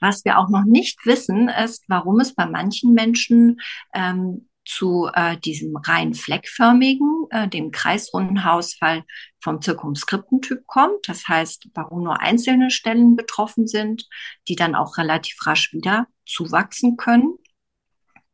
Was 0.00 0.24
wir 0.24 0.38
auch 0.38 0.48
noch 0.48 0.64
nicht 0.64 1.04
wissen, 1.06 1.48
ist, 1.48 1.84
warum 1.88 2.20
es 2.20 2.34
bei 2.34 2.46
manchen 2.46 2.94
Menschen 2.94 3.60
ähm, 3.94 4.47
zu 4.68 5.08
äh, 5.14 5.38
diesem 5.38 5.76
rein 5.76 6.12
fleckförmigen, 6.12 7.26
äh, 7.30 7.48
dem 7.48 7.70
kreisrunden 7.70 8.44
Haarausfall 8.44 9.02
vom 9.40 9.62
Zirkumskriptentyp 9.62 10.66
kommt. 10.66 11.08
Das 11.08 11.26
heißt, 11.26 11.68
warum 11.74 12.02
nur 12.02 12.20
einzelne 12.20 12.70
Stellen 12.70 13.16
betroffen 13.16 13.66
sind, 13.66 14.06
die 14.46 14.56
dann 14.56 14.74
auch 14.74 14.98
relativ 14.98 15.38
rasch 15.46 15.72
wieder 15.72 16.06
zuwachsen 16.26 16.98
können. 16.98 17.38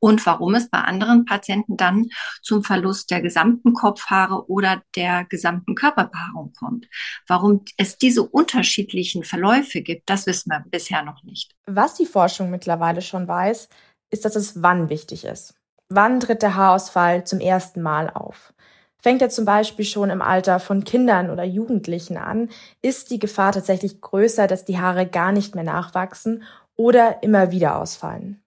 Und 0.01 0.27
warum 0.27 0.55
es 0.55 0.69
bei 0.69 0.81
anderen 0.81 1.25
Patienten 1.25 1.77
dann 1.79 2.11
zum 2.43 2.63
Verlust 2.63 3.11
der 3.11 3.23
gesamten 3.23 3.73
Kopfhaare 3.73 4.51
oder 4.51 4.83
der 4.97 5.25
gesamten 5.25 5.75
Körperbehaarung 5.75 6.53
kommt. 6.53 6.87
Warum 7.27 7.65
es 7.79 7.97
diese 7.97 8.23
unterschiedlichen 8.23 9.23
Verläufe 9.23 9.81
gibt, 9.81 10.11
das 10.11 10.27
wissen 10.27 10.51
wir 10.51 10.63
bisher 10.69 11.05
noch 11.05 11.23
nicht. 11.23 11.55
Was 11.67 11.95
die 11.95 12.07
Forschung 12.07 12.51
mittlerweile 12.51 13.01
schon 13.01 13.27
weiß, 13.27 13.69
ist, 14.11 14.25
dass 14.25 14.37
es 14.37 14.63
wann 14.63 14.91
wichtig 14.91 15.25
ist. 15.25 15.55
Wann 15.89 16.21
tritt 16.21 16.43
der 16.43 16.55
Haarausfall 16.55 17.25
zum 17.25 17.41
ersten 17.41 17.83
Mal 17.83 18.11
auf? 18.11 18.55
Fängt 18.99 19.21
er 19.21 19.29
zum 19.29 19.45
Beispiel 19.45 19.85
schon 19.85 20.09
im 20.09 20.23
Alter 20.23 20.59
von 20.61 20.85
Kindern 20.85 21.29
oder 21.31 21.45
Jugendlichen 21.45 22.17
an, 22.17 22.49
ist 22.81 23.11
die 23.11 23.19
Gefahr 23.19 23.53
tatsächlich 23.53 24.01
größer, 24.01 24.47
dass 24.47 24.65
die 24.65 24.79
Haare 24.79 25.07
gar 25.07 25.31
nicht 25.31 25.55
mehr 25.55 25.65
nachwachsen 25.65 26.45
oder 26.75 27.23
immer 27.23 27.51
wieder 27.51 27.77
ausfallen. 27.77 28.43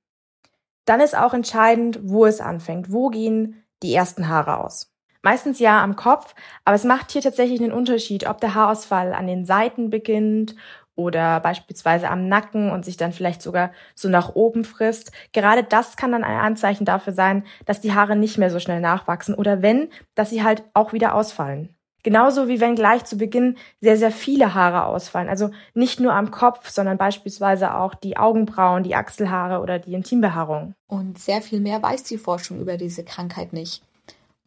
Dann 0.85 0.99
ist 0.99 1.15
auch 1.15 1.33
entscheidend, 1.33 1.99
wo 2.01 2.25
es 2.25 2.41
anfängt. 2.41 2.91
Wo 2.91 3.09
gehen 3.09 3.63
die 3.83 3.93
ersten 3.93 4.29
Haare 4.29 4.57
aus? 4.57 4.91
Meistens 5.21 5.59
ja 5.59 5.83
am 5.83 5.95
Kopf, 5.95 6.33
aber 6.65 6.75
es 6.75 6.85
macht 6.85 7.11
hier 7.11 7.21
tatsächlich 7.21 7.61
einen 7.61 7.73
Unterschied, 7.73 8.27
ob 8.27 8.39
der 8.39 8.55
Haarausfall 8.55 9.13
an 9.13 9.27
den 9.27 9.45
Seiten 9.45 9.89
beginnt 9.89 10.55
oder 10.97 11.39
beispielsweise 11.39 12.09
am 12.09 12.27
Nacken 12.27 12.69
und 12.71 12.83
sich 12.83 12.97
dann 12.97 13.13
vielleicht 13.13 13.41
sogar 13.41 13.71
so 13.95 14.09
nach 14.09 14.35
oben 14.35 14.65
frisst. 14.65 15.11
Gerade 15.31 15.63
das 15.63 15.95
kann 15.95 16.11
dann 16.11 16.25
ein 16.25 16.37
Anzeichen 16.37 16.83
dafür 16.83 17.13
sein, 17.13 17.45
dass 17.65 17.79
die 17.79 17.93
Haare 17.93 18.17
nicht 18.17 18.37
mehr 18.37 18.49
so 18.49 18.59
schnell 18.59 18.81
nachwachsen 18.81 19.35
oder 19.35 19.61
wenn, 19.61 19.89
dass 20.15 20.31
sie 20.31 20.43
halt 20.43 20.63
auch 20.73 20.91
wieder 20.91 21.15
ausfallen. 21.15 21.69
Genauso 22.03 22.47
wie 22.47 22.61
wenn 22.61 22.75
gleich 22.75 23.03
zu 23.03 23.17
Beginn 23.17 23.57
sehr, 23.81 23.97
sehr 23.97 24.11
viele 24.11 24.53
Haare 24.53 24.85
ausfallen. 24.85 25.27
Also 25.27 25.49
nicht 25.73 25.99
nur 25.99 26.13
am 26.13 26.31
Kopf, 26.31 26.69
sondern 26.69 26.97
beispielsweise 26.97 27.75
auch 27.75 27.95
die 27.95 28.17
Augenbrauen, 28.17 28.83
die 28.83 28.95
Achselhaare 28.95 29.61
oder 29.61 29.77
die 29.77 29.93
Intimbehaarung. 29.93 30.73
Und 30.87 31.19
sehr 31.19 31.41
viel 31.41 31.59
mehr 31.59 31.83
weiß 31.83 32.03
die 32.03 32.17
Forschung 32.17 32.61
über 32.61 32.77
diese 32.77 33.03
Krankheit 33.03 33.51
nicht. 33.51 33.81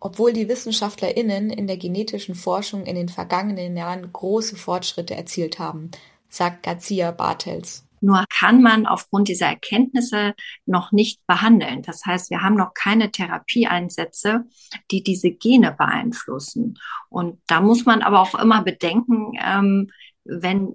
Obwohl 0.00 0.32
die 0.32 0.48
WissenschaftlerInnen 0.48 1.50
in 1.50 1.66
der 1.66 1.76
genetischen 1.76 2.34
Forschung 2.34 2.86
in 2.86 2.94
den 2.94 3.10
vergangenen 3.10 3.76
Jahren 3.76 4.10
große 4.10 4.56
Fortschritte 4.56 5.14
erzielt 5.14 5.58
haben, 5.58 5.90
sagt 6.30 6.62
Garcia 6.62 7.10
Bartels. 7.10 7.86
Nur 8.00 8.24
kann 8.30 8.62
man 8.62 8.86
aufgrund 8.86 9.28
dieser 9.28 9.46
Erkenntnisse 9.46 10.34
noch 10.64 10.90
nicht 10.90 11.20
behandeln. 11.26 11.82
Das 11.82 12.06
heißt, 12.06 12.30
wir 12.30 12.42
haben 12.42 12.56
noch 12.56 12.72
keine 12.72 13.10
Therapieeinsätze, 13.10 14.44
die 14.90 15.02
diese 15.02 15.30
Gene 15.30 15.72
beeinflussen. 15.76 16.78
Und 17.10 17.40
da 17.46 17.60
muss 17.60 17.84
man 17.84 18.00
aber 18.00 18.20
auch 18.20 18.34
immer 18.34 18.62
bedenken, 18.62 19.32
ähm, 19.44 19.90
wenn 20.24 20.72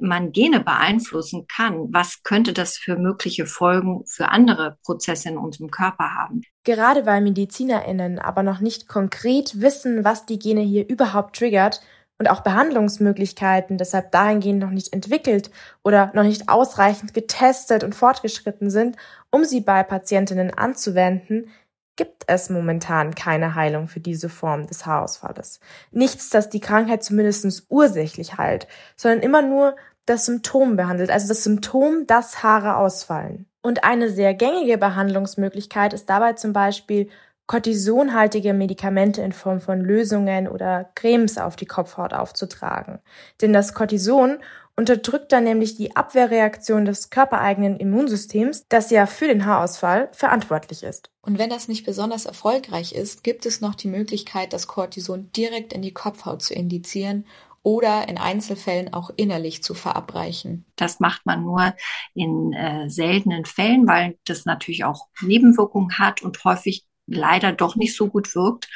man 0.00 0.30
Gene 0.30 0.60
beeinflussen 0.60 1.46
kann, 1.48 1.92
was 1.92 2.22
könnte 2.22 2.52
das 2.52 2.76
für 2.76 2.96
mögliche 2.96 3.46
Folgen 3.46 4.04
für 4.06 4.28
andere 4.28 4.78
Prozesse 4.84 5.30
in 5.30 5.38
unserem 5.38 5.70
Körper 5.70 6.14
haben? 6.14 6.42
Gerade 6.62 7.04
weil 7.06 7.20
MedizinerInnen 7.22 8.20
aber 8.20 8.44
noch 8.44 8.60
nicht 8.60 8.88
konkret 8.88 9.60
wissen, 9.60 10.04
was 10.04 10.26
die 10.26 10.38
Gene 10.38 10.60
hier 10.60 10.88
überhaupt 10.88 11.36
triggert 11.36 11.80
und 12.18 12.28
auch 12.28 12.40
Behandlungsmöglichkeiten 12.40 13.78
deshalb 13.78 14.10
dahingehend 14.10 14.60
noch 14.60 14.70
nicht 14.70 14.92
entwickelt 14.92 15.50
oder 15.82 16.10
noch 16.14 16.24
nicht 16.24 16.48
ausreichend 16.48 17.14
getestet 17.14 17.84
und 17.84 17.94
fortgeschritten 17.94 18.70
sind, 18.70 18.96
um 19.30 19.44
sie 19.44 19.60
bei 19.60 19.82
Patientinnen 19.82 20.52
anzuwenden, 20.52 21.50
gibt 21.96 22.24
es 22.28 22.48
momentan 22.48 23.14
keine 23.14 23.54
Heilung 23.54 23.88
für 23.88 24.00
diese 24.00 24.28
Form 24.28 24.66
des 24.66 24.86
Haarausfalles. 24.86 25.60
Nichts, 25.90 26.30
das 26.30 26.48
die 26.48 26.60
Krankheit 26.60 27.02
zumindest 27.02 27.66
ursächlich 27.68 28.38
heilt, 28.38 28.68
sondern 28.96 29.20
immer 29.20 29.42
nur 29.42 29.76
das 30.06 30.26
Symptom 30.26 30.76
behandelt, 30.76 31.10
also 31.10 31.28
das 31.28 31.44
Symptom, 31.44 32.06
dass 32.06 32.42
Haare 32.42 32.76
ausfallen. 32.76 33.46
Und 33.62 33.84
eine 33.84 34.10
sehr 34.10 34.32
gängige 34.32 34.78
Behandlungsmöglichkeit 34.78 35.92
ist 35.92 36.08
dabei 36.08 36.34
zum 36.34 36.52
Beispiel 36.52 37.10
kortisonhaltige 37.48 38.52
Medikamente 38.52 39.22
in 39.22 39.32
Form 39.32 39.60
von 39.60 39.80
Lösungen 39.80 40.46
oder 40.46 40.90
Cremes 40.94 41.38
auf 41.38 41.56
die 41.56 41.66
Kopfhaut 41.66 42.12
aufzutragen. 42.12 43.00
Denn 43.40 43.52
das 43.52 43.72
Cortison 43.72 44.38
unterdrückt 44.76 45.32
dann 45.32 45.44
nämlich 45.44 45.74
die 45.74 45.96
Abwehrreaktion 45.96 46.84
des 46.84 47.10
körpereigenen 47.10 47.78
Immunsystems, 47.78 48.66
das 48.68 48.90
ja 48.90 49.06
für 49.06 49.26
den 49.26 49.46
Haarausfall 49.46 50.08
verantwortlich 50.12 50.84
ist. 50.84 51.10
Und 51.22 51.38
wenn 51.38 51.50
das 51.50 51.66
nicht 51.68 51.84
besonders 51.84 52.26
erfolgreich 52.26 52.92
ist, 52.92 53.24
gibt 53.24 53.44
es 53.44 53.60
noch 53.60 53.74
die 53.74 53.88
Möglichkeit, 53.88 54.52
das 54.52 54.68
Cortison 54.68 55.32
direkt 55.32 55.72
in 55.72 55.82
die 55.82 55.94
Kopfhaut 55.94 56.42
zu 56.42 56.54
indizieren 56.54 57.24
oder 57.62 58.08
in 58.08 58.18
Einzelfällen 58.18 58.92
auch 58.92 59.10
innerlich 59.16 59.62
zu 59.62 59.74
verabreichen. 59.74 60.64
Das 60.76 61.00
macht 61.00 61.26
man 61.26 61.42
nur 61.42 61.74
in 62.14 62.52
äh, 62.52 62.88
seltenen 62.88 63.46
Fällen, 63.46 63.86
weil 63.86 64.16
das 64.26 64.44
natürlich 64.44 64.84
auch 64.84 65.08
Nebenwirkungen 65.22 65.98
hat 65.98 66.22
und 66.22 66.44
häufig 66.44 66.84
leider 67.08 67.52
doch 67.52 67.76
nicht 67.76 67.96
so 67.96 68.08
gut 68.08 68.34
wirkt 68.34 68.68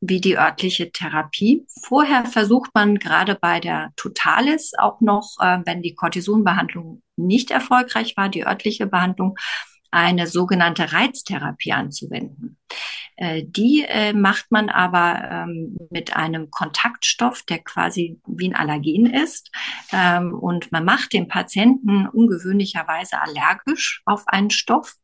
wie 0.00 0.20
die 0.20 0.38
örtliche 0.38 0.90
Therapie. 0.92 1.66
Vorher 1.82 2.24
versucht 2.24 2.70
man 2.74 2.98
gerade 2.98 3.34
bei 3.34 3.60
der 3.60 3.92
Totalis 3.96 4.72
auch 4.78 5.00
noch, 5.00 5.36
äh, 5.40 5.58
wenn 5.64 5.82
die 5.82 5.94
Cortisonbehandlung 5.94 7.02
nicht 7.16 7.50
erfolgreich 7.50 8.16
war, 8.16 8.28
die 8.28 8.46
örtliche 8.46 8.86
Behandlung, 8.86 9.36
eine 9.90 10.26
sogenannte 10.26 10.92
Reiztherapie 10.92 11.72
anzuwenden. 11.72 12.58
Äh, 13.16 13.42
die 13.44 13.84
äh, 13.86 14.12
macht 14.12 14.50
man 14.50 14.68
aber 14.68 15.28
ähm, 15.30 15.76
mit 15.90 16.16
einem 16.16 16.50
Kontaktstoff, 16.50 17.42
der 17.42 17.58
quasi 17.58 18.20
wie 18.26 18.48
ein 18.48 18.54
Allergen 18.54 19.06
ist. 19.06 19.50
Ähm, 19.92 20.32
und 20.32 20.72
man 20.72 20.84
macht 20.84 21.12
den 21.12 21.28
Patienten 21.28 22.06
ungewöhnlicherweise 22.08 23.20
allergisch 23.20 24.02
auf 24.06 24.26
einen 24.26 24.50
Stoff 24.50 24.96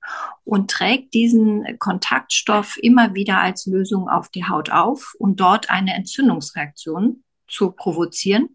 und 0.45 0.71
trägt 0.71 1.15
diesen 1.15 1.79
Kontaktstoff 1.79 2.77
immer 2.81 3.15
wieder 3.15 3.41
als 3.41 3.67
Lösung 3.67 4.09
auf 4.09 4.31
die 4.31 4.49
Haut 4.49 4.71
auf, 4.71 5.15
um 5.19 5.37
dort 5.37 5.69
eine 5.69 5.95
Entzündungsreaktion 5.95 7.23
zu 7.49 7.73
provozieren 7.73 8.49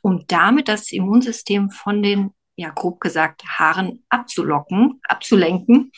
um 0.00 0.26
damit 0.26 0.68
das 0.68 0.92
Immunsystem 0.92 1.70
von 1.70 2.02
den 2.02 2.30
ja 2.56 2.70
grob 2.70 3.00
gesagt, 3.00 3.44
Haaren 3.46 4.04
abzulocken, 4.08 5.00
abzulenken, 5.08 5.92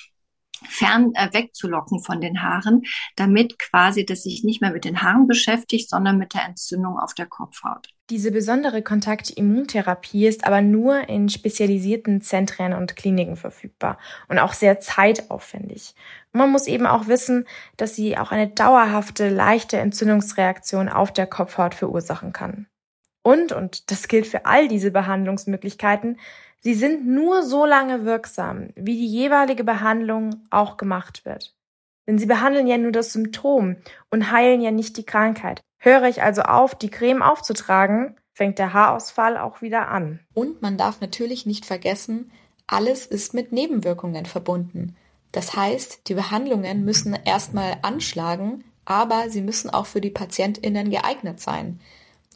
fern 0.68 1.12
äh, 1.14 1.32
wegzulocken 1.32 2.02
von 2.02 2.20
den 2.20 2.42
Haaren, 2.42 2.82
damit 3.16 3.58
quasi 3.58 4.04
das 4.06 4.22
sich 4.22 4.44
nicht 4.44 4.60
mehr 4.60 4.72
mit 4.72 4.84
den 4.84 5.02
Haaren 5.02 5.26
beschäftigt, 5.26 5.90
sondern 5.90 6.18
mit 6.18 6.34
der 6.34 6.44
Entzündung 6.44 6.98
auf 6.98 7.14
der 7.14 7.26
Kopfhaut. 7.26 7.88
Diese 8.08 8.30
besondere 8.30 8.82
Kontaktimmuntherapie 8.82 10.26
ist 10.26 10.46
aber 10.46 10.62
nur 10.62 11.08
in 11.08 11.28
spezialisierten 11.28 12.20
Zentren 12.20 12.72
und 12.72 12.94
Kliniken 12.94 13.36
verfügbar 13.36 13.98
und 14.28 14.38
auch 14.38 14.52
sehr 14.52 14.80
zeitaufwendig. 14.80 15.94
Man 16.32 16.50
muss 16.50 16.68
eben 16.68 16.86
auch 16.86 17.08
wissen, 17.08 17.46
dass 17.76 17.96
sie 17.96 18.16
auch 18.16 18.30
eine 18.30 18.48
dauerhafte, 18.48 19.28
leichte 19.28 19.78
Entzündungsreaktion 19.78 20.88
auf 20.88 21.12
der 21.12 21.26
Kopfhaut 21.26 21.74
verursachen 21.74 22.32
kann. 22.32 22.68
Und, 23.22 23.50
und 23.50 23.90
das 23.90 24.06
gilt 24.06 24.28
für 24.28 24.46
all 24.46 24.68
diese 24.68 24.92
Behandlungsmöglichkeiten, 24.92 26.20
Sie 26.66 26.74
sind 26.74 27.06
nur 27.06 27.44
so 27.44 27.64
lange 27.64 28.04
wirksam, 28.04 28.70
wie 28.74 28.96
die 28.96 29.06
jeweilige 29.06 29.62
Behandlung 29.62 30.42
auch 30.50 30.76
gemacht 30.76 31.24
wird. 31.24 31.54
Denn 32.08 32.18
sie 32.18 32.26
behandeln 32.26 32.66
ja 32.66 32.76
nur 32.76 32.90
das 32.90 33.12
Symptom 33.12 33.76
und 34.10 34.32
heilen 34.32 34.60
ja 34.60 34.72
nicht 34.72 34.96
die 34.96 35.06
Krankheit. 35.06 35.60
Höre 35.78 36.08
ich 36.08 36.24
also 36.24 36.42
auf, 36.42 36.74
die 36.74 36.90
Creme 36.90 37.22
aufzutragen, 37.22 38.16
fängt 38.32 38.58
der 38.58 38.72
Haarausfall 38.72 39.36
auch 39.36 39.62
wieder 39.62 39.86
an. 39.86 40.18
Und 40.34 40.60
man 40.60 40.76
darf 40.76 41.00
natürlich 41.00 41.46
nicht 41.46 41.64
vergessen, 41.64 42.32
alles 42.66 43.06
ist 43.06 43.32
mit 43.32 43.52
Nebenwirkungen 43.52 44.26
verbunden. 44.26 44.96
Das 45.30 45.54
heißt, 45.54 46.08
die 46.08 46.14
Behandlungen 46.14 46.84
müssen 46.84 47.16
erstmal 47.24 47.78
anschlagen, 47.82 48.64
aber 48.84 49.30
sie 49.30 49.40
müssen 49.40 49.70
auch 49.70 49.86
für 49.86 50.00
die 50.00 50.10
PatientInnen 50.10 50.90
geeignet 50.90 51.38
sein. 51.38 51.78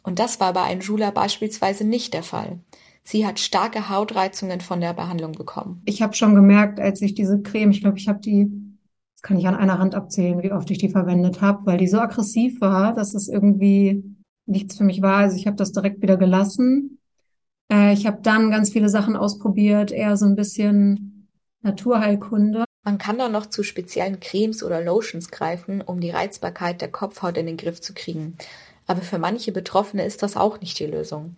Und 0.03 0.19
das 0.19 0.39
war 0.39 0.53
bei 0.53 0.71
Anjula 0.71 1.11
beispielsweise 1.11 1.83
nicht 1.83 2.13
der 2.13 2.23
Fall. 2.23 2.59
Sie 3.03 3.25
hat 3.25 3.39
starke 3.39 3.89
Hautreizungen 3.89 4.61
von 4.61 4.79
der 4.79 4.93
Behandlung 4.93 5.33
bekommen. 5.33 5.81
Ich 5.85 6.01
habe 6.01 6.13
schon 6.13 6.35
gemerkt, 6.35 6.79
als 6.79 7.01
ich 7.01 7.15
diese 7.15 7.41
Creme, 7.41 7.71
ich 7.71 7.81
glaube, 7.81 7.97
ich 7.97 8.07
habe 8.07 8.19
die, 8.19 8.49
das 9.15 9.21
kann 9.21 9.37
ich 9.37 9.47
an 9.47 9.55
einer 9.55 9.79
Hand 9.79 9.95
abzählen, 9.95 10.41
wie 10.43 10.51
oft 10.51 10.69
ich 10.69 10.77
die 10.77 10.89
verwendet 10.89 11.41
habe, 11.41 11.65
weil 11.65 11.77
die 11.77 11.87
so 11.87 11.99
aggressiv 11.99 12.61
war, 12.61 12.93
dass 12.93 13.13
es 13.13 13.27
irgendwie 13.27 14.03
nichts 14.45 14.77
für 14.77 14.83
mich 14.83 15.01
war. 15.01 15.17
Also 15.17 15.35
ich 15.35 15.47
habe 15.47 15.57
das 15.57 15.71
direkt 15.71 16.01
wieder 16.01 16.17
gelassen. 16.17 16.99
Äh, 17.71 17.93
ich 17.93 18.05
habe 18.05 18.19
dann 18.21 18.51
ganz 18.51 18.71
viele 18.71 18.89
Sachen 18.89 19.15
ausprobiert, 19.15 19.91
eher 19.91 20.15
so 20.17 20.25
ein 20.25 20.35
bisschen 20.35 21.27
Naturheilkunde. 21.61 22.65
Man 22.83 22.97
kann 22.97 23.17
dann 23.17 23.31
noch 23.31 23.45
zu 23.45 23.63
speziellen 23.63 24.19
Cremes 24.19 24.63
oder 24.63 24.81
Lotions 24.81 25.29
greifen, 25.29 25.81
um 25.81 25.99
die 25.99 26.09
Reizbarkeit 26.09 26.81
der 26.81 26.91
Kopfhaut 26.91 27.37
in 27.37 27.45
den 27.45 27.57
Griff 27.57 27.81
zu 27.81 27.93
kriegen. 27.93 28.35
Aber 28.87 29.01
für 29.01 29.19
manche 29.19 29.51
Betroffene 29.51 30.03
ist 30.03 30.23
das 30.23 30.35
auch 30.35 30.59
nicht 30.59 30.79
die 30.79 30.87
Lösung. 30.87 31.35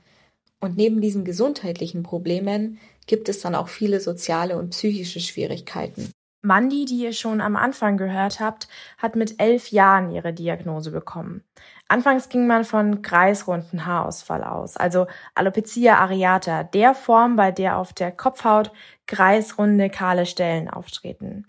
Und 0.64 0.78
neben 0.78 1.02
diesen 1.02 1.26
gesundheitlichen 1.26 2.04
Problemen 2.04 2.80
gibt 3.06 3.28
es 3.28 3.42
dann 3.42 3.54
auch 3.54 3.68
viele 3.68 4.00
soziale 4.00 4.58
und 4.58 4.70
psychische 4.70 5.20
Schwierigkeiten. 5.20 6.10
Mandy, 6.42 6.86
die 6.86 7.00
ihr 7.00 7.12
schon 7.12 7.42
am 7.42 7.58
Anfang 7.58 7.98
gehört 7.98 8.40
habt, 8.40 8.70
hat 8.98 9.18
mit 9.18 9.42
elf 9.42 9.72
Jahren 9.72 10.10
ihre 10.10 10.32
Diagnose 10.32 10.92
bekommen. 10.92 11.44
Anfangs 11.90 12.30
ging 12.30 12.48
man 12.48 12.64
von 12.64 13.02
kreisrunden 13.02 13.86
Haarausfall 13.86 14.42
aus, 14.42 14.78
also 14.78 15.08
Alopecia 15.36 15.98
areata, 15.98 16.64
der 16.64 16.96
Form, 16.96 17.36
bei 17.36 17.52
der 17.52 17.78
auf 17.78 17.92
der 17.92 18.14
Kopfhaut 18.14 18.72
kreisrunde, 19.06 19.90
kahle 19.90 20.26
Stellen 20.26 20.70
auftreten. 20.70 21.46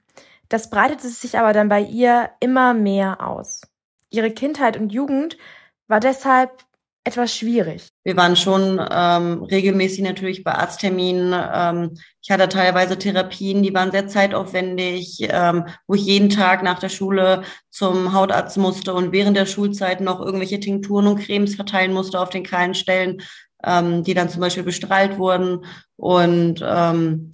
Das 0.48 0.70
breitete 0.70 1.06
sich 1.06 1.38
aber 1.38 1.52
dann 1.52 1.68
bei 1.68 1.82
ihr 1.82 2.30
immer 2.40 2.74
mehr 2.74 3.24
aus. 3.24 3.62
Ihre 4.10 4.32
Kindheit 4.32 4.76
und 4.76 4.92
Jugend 4.92 5.38
war 5.86 6.00
deshalb 6.00 6.64
etwas 7.04 7.36
schwierig. 7.36 7.90
Wir 8.02 8.16
waren 8.16 8.34
schon 8.34 8.80
ähm, 8.90 9.42
regelmäßig 9.44 10.02
natürlich 10.02 10.42
bei 10.42 10.52
Arztterminen. 10.52 11.34
Ähm, 11.34 11.98
ich 12.22 12.30
hatte 12.30 12.48
teilweise 12.48 12.98
Therapien, 12.98 13.62
die 13.62 13.74
waren 13.74 13.90
sehr 13.90 14.08
zeitaufwendig, 14.08 15.18
ähm, 15.20 15.66
wo 15.86 15.94
ich 15.94 16.06
jeden 16.06 16.30
Tag 16.30 16.62
nach 16.62 16.78
der 16.78 16.88
Schule 16.88 17.42
zum 17.70 18.14
Hautarzt 18.14 18.56
musste 18.56 18.94
und 18.94 19.12
während 19.12 19.36
der 19.36 19.44
Schulzeit 19.44 20.00
noch 20.00 20.20
irgendwelche 20.20 20.60
Tinkturen 20.60 21.06
und 21.06 21.20
Cremes 21.20 21.54
verteilen 21.56 21.92
musste 21.92 22.18
auf 22.18 22.30
den 22.30 22.42
kleinen 22.42 22.74
Stellen, 22.74 23.20
ähm, 23.62 24.02
die 24.02 24.14
dann 24.14 24.30
zum 24.30 24.40
Beispiel 24.40 24.62
bestrahlt 24.62 25.18
wurden. 25.18 25.66
Und 25.96 26.64
ähm, 26.66 27.32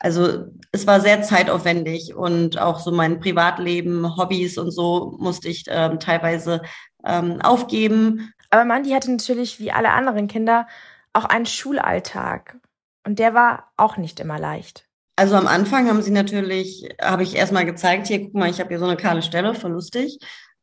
also 0.00 0.46
es 0.72 0.88
war 0.88 1.00
sehr 1.00 1.22
zeitaufwendig 1.22 2.14
und 2.14 2.58
auch 2.58 2.80
so 2.80 2.90
mein 2.90 3.20
Privatleben, 3.20 4.16
Hobbys 4.16 4.58
und 4.58 4.72
so 4.72 5.14
musste 5.18 5.48
ich 5.48 5.64
ähm, 5.68 6.00
teilweise 6.00 6.62
ähm, 7.06 7.40
aufgeben. 7.42 8.33
Aber 8.54 8.64
Mandy 8.64 8.90
hatte 8.90 9.10
natürlich 9.10 9.58
wie 9.58 9.72
alle 9.72 9.90
anderen 9.90 10.28
Kinder 10.28 10.68
auch 11.12 11.24
einen 11.24 11.44
Schulalltag. 11.44 12.56
Und 13.04 13.18
der 13.18 13.34
war 13.34 13.72
auch 13.76 13.96
nicht 13.96 14.20
immer 14.20 14.38
leicht. 14.38 14.84
Also 15.16 15.34
am 15.34 15.48
Anfang 15.48 15.88
haben 15.88 16.02
sie 16.02 16.12
natürlich, 16.12 16.88
habe 17.02 17.24
ich 17.24 17.34
erstmal 17.34 17.64
gezeigt, 17.64 18.06
hier, 18.06 18.22
guck 18.22 18.34
mal, 18.34 18.48
ich 18.48 18.60
habe 18.60 18.68
hier 18.68 18.78
so 18.78 18.84
eine 18.84 18.96
kahle 18.96 19.22
Stelle, 19.22 19.56
voll 19.56 19.72
lustig. 19.72 20.20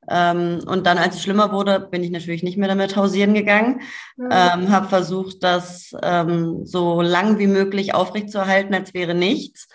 Ähm, 0.09 0.61
und 0.67 0.87
dann, 0.87 0.99
als 0.99 1.15
es 1.15 1.23
schlimmer 1.23 1.51
wurde, 1.51 1.81
bin 1.81 2.01
ich 2.01 2.11
natürlich 2.11 2.43
nicht 2.43 2.57
mehr 2.57 2.69
damit 2.69 2.95
hausieren 2.95 3.33
gegangen. 3.33 3.81
Mhm. 4.15 4.29
Ähm, 4.31 4.71
habe 4.71 4.87
versucht, 4.87 5.43
das 5.43 5.93
ähm, 6.01 6.65
so 6.65 7.01
lang 7.01 7.39
wie 7.39 7.47
möglich 7.47 7.93
aufrechtzuerhalten, 7.93 8.73
als 8.73 8.93
wäre 8.93 9.15
nichts. 9.15 9.67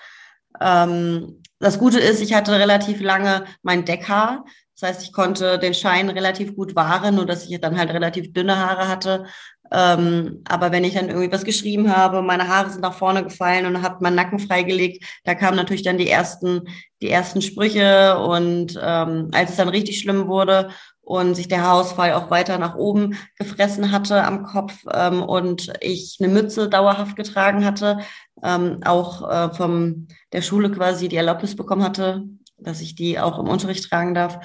Ähm, 0.58 1.42
das 1.58 1.78
Gute 1.78 2.00
ist, 2.00 2.22
ich 2.22 2.32
hatte 2.32 2.58
relativ 2.58 3.02
lange 3.02 3.44
mein 3.60 3.84
Deckhaar. 3.84 4.46
Das 4.78 4.90
heißt, 4.90 5.02
ich 5.02 5.12
konnte 5.12 5.58
den 5.58 5.72
Schein 5.72 6.10
relativ 6.10 6.54
gut 6.54 6.76
wahren, 6.76 7.14
nur 7.14 7.24
dass 7.24 7.48
ich 7.48 7.60
dann 7.60 7.78
halt 7.78 7.90
relativ 7.90 8.32
dünne 8.32 8.58
Haare 8.58 8.88
hatte. 8.88 9.24
Ähm, 9.72 10.42
aber 10.48 10.70
wenn 10.70 10.84
ich 10.84 10.94
dann 10.94 11.08
irgendwie 11.08 11.32
was 11.32 11.44
geschrieben 11.44 11.94
habe, 11.94 12.22
meine 12.22 12.46
Haare 12.48 12.70
sind 12.70 12.82
nach 12.82 12.94
vorne 12.94 13.24
gefallen 13.24 13.66
und 13.66 13.82
habe 13.82 14.02
meinen 14.02 14.14
Nacken 14.14 14.38
freigelegt, 14.38 15.04
da 15.24 15.34
kamen 15.34 15.56
natürlich 15.56 15.82
dann 15.82 15.98
die 15.98 16.08
ersten, 16.10 16.68
die 17.02 17.10
ersten 17.10 17.42
Sprüche. 17.42 18.18
Und 18.18 18.78
ähm, 18.82 19.30
als 19.32 19.50
es 19.50 19.56
dann 19.56 19.68
richtig 19.68 19.98
schlimm 19.98 20.28
wurde 20.28 20.70
und 21.00 21.34
sich 21.34 21.48
der 21.48 21.62
Haarausfall 21.62 22.12
auch 22.12 22.30
weiter 22.30 22.58
nach 22.58 22.76
oben 22.76 23.16
gefressen 23.38 23.92
hatte 23.92 24.24
am 24.24 24.42
Kopf 24.42 24.74
ähm, 24.92 25.22
und 25.22 25.72
ich 25.80 26.18
eine 26.20 26.32
Mütze 26.32 26.68
dauerhaft 26.68 27.16
getragen 27.16 27.64
hatte, 27.64 28.00
ähm, 28.42 28.80
auch 28.84 29.28
äh, 29.30 29.54
vom 29.54 30.08
der 30.32 30.42
Schule 30.42 30.70
quasi 30.70 31.08
die 31.08 31.16
Erlaubnis 31.16 31.56
bekommen 31.56 31.82
hatte, 31.82 32.24
dass 32.58 32.80
ich 32.80 32.94
die 32.94 33.18
auch 33.18 33.38
im 33.38 33.48
Unterricht 33.48 33.88
tragen 33.88 34.14
darf. 34.14 34.38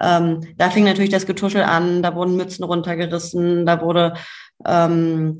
Ähm, 0.00 0.54
da 0.56 0.70
fing 0.70 0.84
natürlich 0.84 1.10
das 1.10 1.26
Getuschel 1.26 1.62
an, 1.62 2.02
da 2.02 2.14
wurden 2.14 2.36
Mützen 2.36 2.64
runtergerissen, 2.64 3.66
da 3.66 3.80
wurde 3.80 4.14
ähm, 4.64 5.36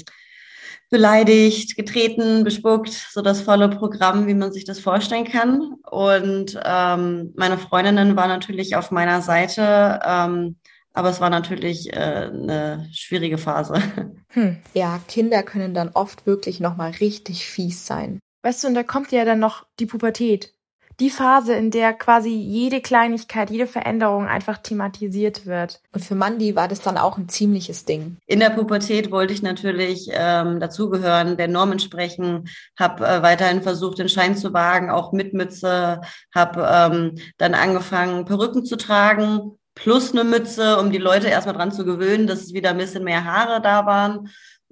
beleidigt, 0.90 1.76
getreten, 1.76 2.44
bespuckt, 2.44 2.90
so 2.90 3.20
das 3.20 3.42
volle 3.42 3.68
Programm, 3.68 4.26
wie 4.26 4.35
man 4.35 4.52
sich 4.52 4.64
das 4.64 4.80
vorstellen 4.80 5.25
kann. 5.25 5.75
Und 5.90 6.58
ähm, 6.64 7.32
meine 7.37 7.58
Freundinnen 7.58 8.16
waren 8.16 8.30
natürlich 8.30 8.75
auf 8.76 8.90
meiner 8.90 9.20
Seite, 9.20 10.00
ähm, 10.04 10.56
aber 10.94 11.11
es 11.11 11.20
war 11.20 11.30
natürlich 11.30 11.92
äh, 11.92 12.30
eine 12.32 12.88
schwierige 12.92 13.38
Phase. 13.38 13.82
Hm. 14.32 14.58
Ja, 14.75 15.00
Kinder 15.08 15.42
können 15.42 15.73
dann 15.73 15.88
oft 15.94 16.26
wirklich 16.26 16.61
nochmal 16.61 16.90
richtig 17.00 17.47
fies 17.47 17.87
sein. 17.87 18.20
Weißt 18.42 18.62
du, 18.62 18.68
und 18.68 18.75
da 18.75 18.82
kommt 18.82 19.11
ja 19.11 19.25
dann 19.25 19.38
noch 19.38 19.66
die 19.80 19.87
Pubertät 19.87 20.52
die 21.00 21.11
Phase, 21.11 21.55
in 21.55 21.71
der 21.71 21.93
quasi 21.93 22.31
jede 22.31 22.81
Kleinigkeit, 22.81 23.50
jede 23.50 23.69
Veränderung 23.69 24.26
einfach 24.26 24.59
thematisiert 24.59 25.47
wird. 25.47 25.81
Und 25.93 26.05
für 26.05 26.17
Mandy 26.17 26.57
war 26.57 26.67
das 26.67 26.81
dann 26.81 26.99
auch 26.99 27.19
ein 27.19 27.28
ziemliches 27.28 27.85
Ding. 27.85 28.17
In 28.26 28.40
der 28.40 28.50
Pubertät 28.50 29.11
wollte 29.12 29.33
ich 29.33 29.43
natürlich 29.43 30.09
ähm, 30.12 30.59
dazugehören, 30.59 31.37
der 31.37 31.49
Norm 31.49 31.71
entsprechen, 31.73 32.49
habe 32.76 33.07
äh, 33.07 33.23
weiterhin 33.23 33.62
versucht, 33.62 33.99
den 33.99 34.09
Schein 34.09 34.37
zu 34.37 34.52
wagen, 34.52 34.90
auch 34.90 35.12
mit 35.12 35.35
Mütze, 35.35 36.00
habe 36.35 36.69
ähm, 36.69 37.14
dann 37.37 37.55
angefangen, 37.55 38.25
Perücken 38.25 38.64
zu 38.64 38.76
tragen, 38.76 39.59
plus 39.76 40.12
eine 40.12 40.25
Mütze, 40.25 40.78
um 40.78 40.90
die 40.90 40.99
Leute 40.99 41.28
erstmal 41.28 41.55
dran 41.55 41.71
zu 41.71 41.85
gewöhnen, 41.85 42.26
dass 42.26 42.43
es 42.43 42.52
wieder 42.52 42.71
ein 42.71 42.78
bisschen 42.78 43.05
mehr 43.05 43.25
Haare 43.25 43.62
da 43.62 43.87
waren, 43.87 44.31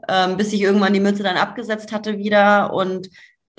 ähm, 0.09 0.37
bis 0.37 0.53
ich 0.53 0.61
irgendwann 0.61 0.93
die 0.93 1.01
Mütze 1.01 1.23
dann 1.23 1.37
abgesetzt 1.37 1.93
hatte 1.93 2.19
wieder 2.19 2.73
und 2.75 3.09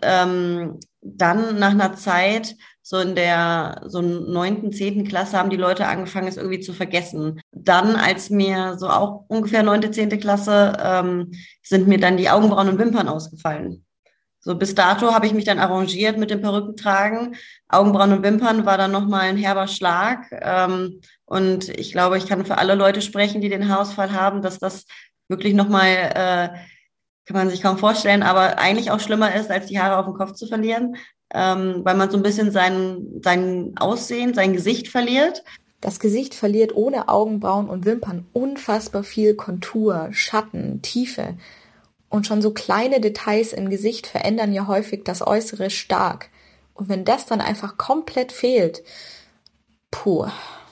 ähm, 0.02 0.80
dann 1.16 1.60
nach 1.60 1.72
einer 1.72 1.96
Zeit, 1.96 2.56
so 2.82 2.98
in 3.00 3.16
der 3.16 3.82
so 3.88 4.02
neunten, 4.02 4.72
zehnten 4.72 5.06
Klasse, 5.06 5.38
haben 5.38 5.50
die 5.50 5.58
Leute 5.58 5.88
angefangen, 5.88 6.28
es 6.28 6.38
irgendwie 6.38 6.62
zu 6.62 6.74
vergessen. 6.74 7.42
Dann, 7.52 7.96
als 7.96 8.30
mir 8.30 8.78
so 8.78 8.90
auch 8.90 9.26
ungefähr 9.28 9.64
neunte, 9.64 9.92
zehnte 9.92 10.18
Klasse, 10.18 10.78
ähm, 10.82 11.32
sind 11.64 11.88
mir 11.88 12.00
dann 12.00 12.18
die 12.18 12.30
Augenbrauen 12.30 12.70
und 12.70 12.80
Wimpern 12.80 13.10
ausgefallen. 13.10 13.84
So 14.40 14.56
bis 14.56 14.76
dato 14.76 15.14
habe 15.14 15.26
ich 15.26 15.34
mich 15.34 15.44
dann 15.44 15.60
arrangiert 15.60 16.18
mit 16.18 16.30
dem 16.30 16.42
Perückentragen. 16.42 17.36
Augenbrauen 17.68 18.14
und 18.14 18.24
Wimpern 18.24 18.66
war 18.66 18.78
dann 18.78 18.92
nochmal 18.92 19.24
ein 19.24 19.36
herber 19.36 19.68
Schlag. 19.68 20.26
Ähm, 20.32 21.02
und 21.26 21.68
ich 21.68 21.92
glaube, 21.92 22.18
ich 22.18 22.28
kann 22.28 22.46
für 22.46 22.58
alle 22.58 22.76
Leute 22.76 23.02
sprechen, 23.02 23.42
die 23.42 23.50
den 23.50 23.68
Haarausfall 23.68 24.14
haben, 24.14 24.42
dass 24.42 24.60
das 24.60 24.86
wirklich 25.28 25.54
nochmal 25.54 25.90
äh, 26.16 26.50
kann 27.28 27.36
man 27.36 27.50
sich 27.50 27.62
kaum 27.62 27.78
vorstellen, 27.78 28.24
aber 28.24 28.58
eigentlich 28.58 28.90
auch 28.90 29.02
schlimmer 29.02 29.36
ist, 29.36 29.52
als 29.52 29.68
die 29.68 29.80
Haare 29.80 29.98
auf 29.98 30.06
dem 30.06 30.14
Kopf 30.14 30.34
zu 30.34 30.48
verlieren, 30.48 30.96
ähm, 31.34 31.82
weil 31.84 31.96
man 31.96 32.10
so 32.10 32.16
ein 32.16 32.24
bisschen 32.24 32.52
sein, 32.52 33.06
sein 33.22 33.74
Aussehen, 33.78 34.34
sein 34.34 34.54
Gesicht 34.54 34.88
verliert. 34.88 35.44
Das 35.82 36.00
Gesicht 36.00 36.34
verliert 36.34 36.74
ohne 36.76 37.10
Augenbrauen 37.10 37.70
und 37.70 37.86
Wimpern 37.86 38.26
unfassbar 38.32 39.04
viel 39.04 39.36
Kontur, 39.36 40.08
Schatten, 40.12 40.82
Tiefe. 40.82 41.36
Und 42.10 42.26
schon 42.26 42.42
so 42.42 42.52
kleine 42.52 43.02
Details 43.02 43.52
im 43.52 43.70
Gesicht 43.70 44.08
verändern 44.08 44.54
ja 44.54 44.68
häufig 44.68 45.04
das 45.04 45.26
Äußere 45.26 45.70
stark. 45.70 46.30
Und 46.74 46.88
wenn 46.88 47.04
das 47.04 47.26
dann 47.26 47.42
einfach 47.42 47.78
komplett 47.78 48.32
fehlt, 48.32 48.84
puh, 49.92 50.28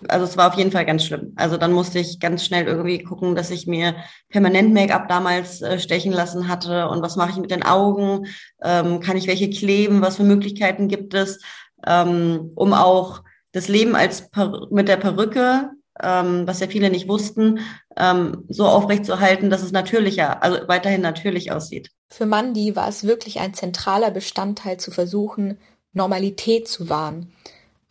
also 0.09 0.25
es 0.25 0.37
war 0.37 0.49
auf 0.49 0.57
jeden 0.57 0.71
Fall 0.71 0.85
ganz 0.85 1.05
schlimm. 1.05 1.33
Also 1.35 1.57
dann 1.57 1.73
musste 1.73 1.99
ich 1.99 2.19
ganz 2.19 2.45
schnell 2.45 2.65
irgendwie 2.65 2.99
gucken, 2.99 3.35
dass 3.35 3.51
ich 3.51 3.67
mir 3.67 3.95
permanent 4.29 4.73
Make-up 4.73 5.07
damals 5.07 5.61
äh, 5.61 5.79
stechen 5.79 6.11
lassen 6.11 6.47
hatte 6.47 6.89
und 6.89 7.01
was 7.01 7.15
mache 7.15 7.31
ich 7.31 7.37
mit 7.37 7.51
den 7.51 7.63
Augen, 7.63 8.27
ähm, 8.63 8.99
kann 8.99 9.17
ich 9.17 9.27
welche 9.27 9.49
kleben, 9.49 10.01
was 10.01 10.17
für 10.17 10.23
Möglichkeiten 10.23 10.87
gibt 10.87 11.13
es, 11.13 11.39
ähm, 11.85 12.51
um 12.55 12.73
auch 12.73 13.23
das 13.51 13.67
Leben 13.67 13.95
als 13.95 14.29
per 14.29 14.67
mit 14.69 14.87
der 14.87 14.97
Perücke, 14.97 15.69
ähm, 16.01 16.45
was 16.45 16.59
ja 16.59 16.67
viele 16.67 16.89
nicht 16.89 17.07
wussten, 17.07 17.59
ähm, 17.97 18.43
so 18.49 18.65
aufrechtzuerhalten, 18.65 19.49
dass 19.49 19.63
es 19.63 19.71
natürlicher, 19.71 20.43
also 20.43 20.67
weiterhin 20.67 21.01
natürlich 21.01 21.51
aussieht. 21.51 21.91
Für 22.09 22.25
Mandy 22.25 22.75
war 22.75 22.89
es 22.89 23.05
wirklich 23.05 23.39
ein 23.39 23.53
zentraler 23.53 24.11
Bestandteil 24.11 24.77
zu 24.77 24.91
versuchen, 24.91 25.57
Normalität 25.93 26.67
zu 26.67 26.89
wahren. 26.89 27.31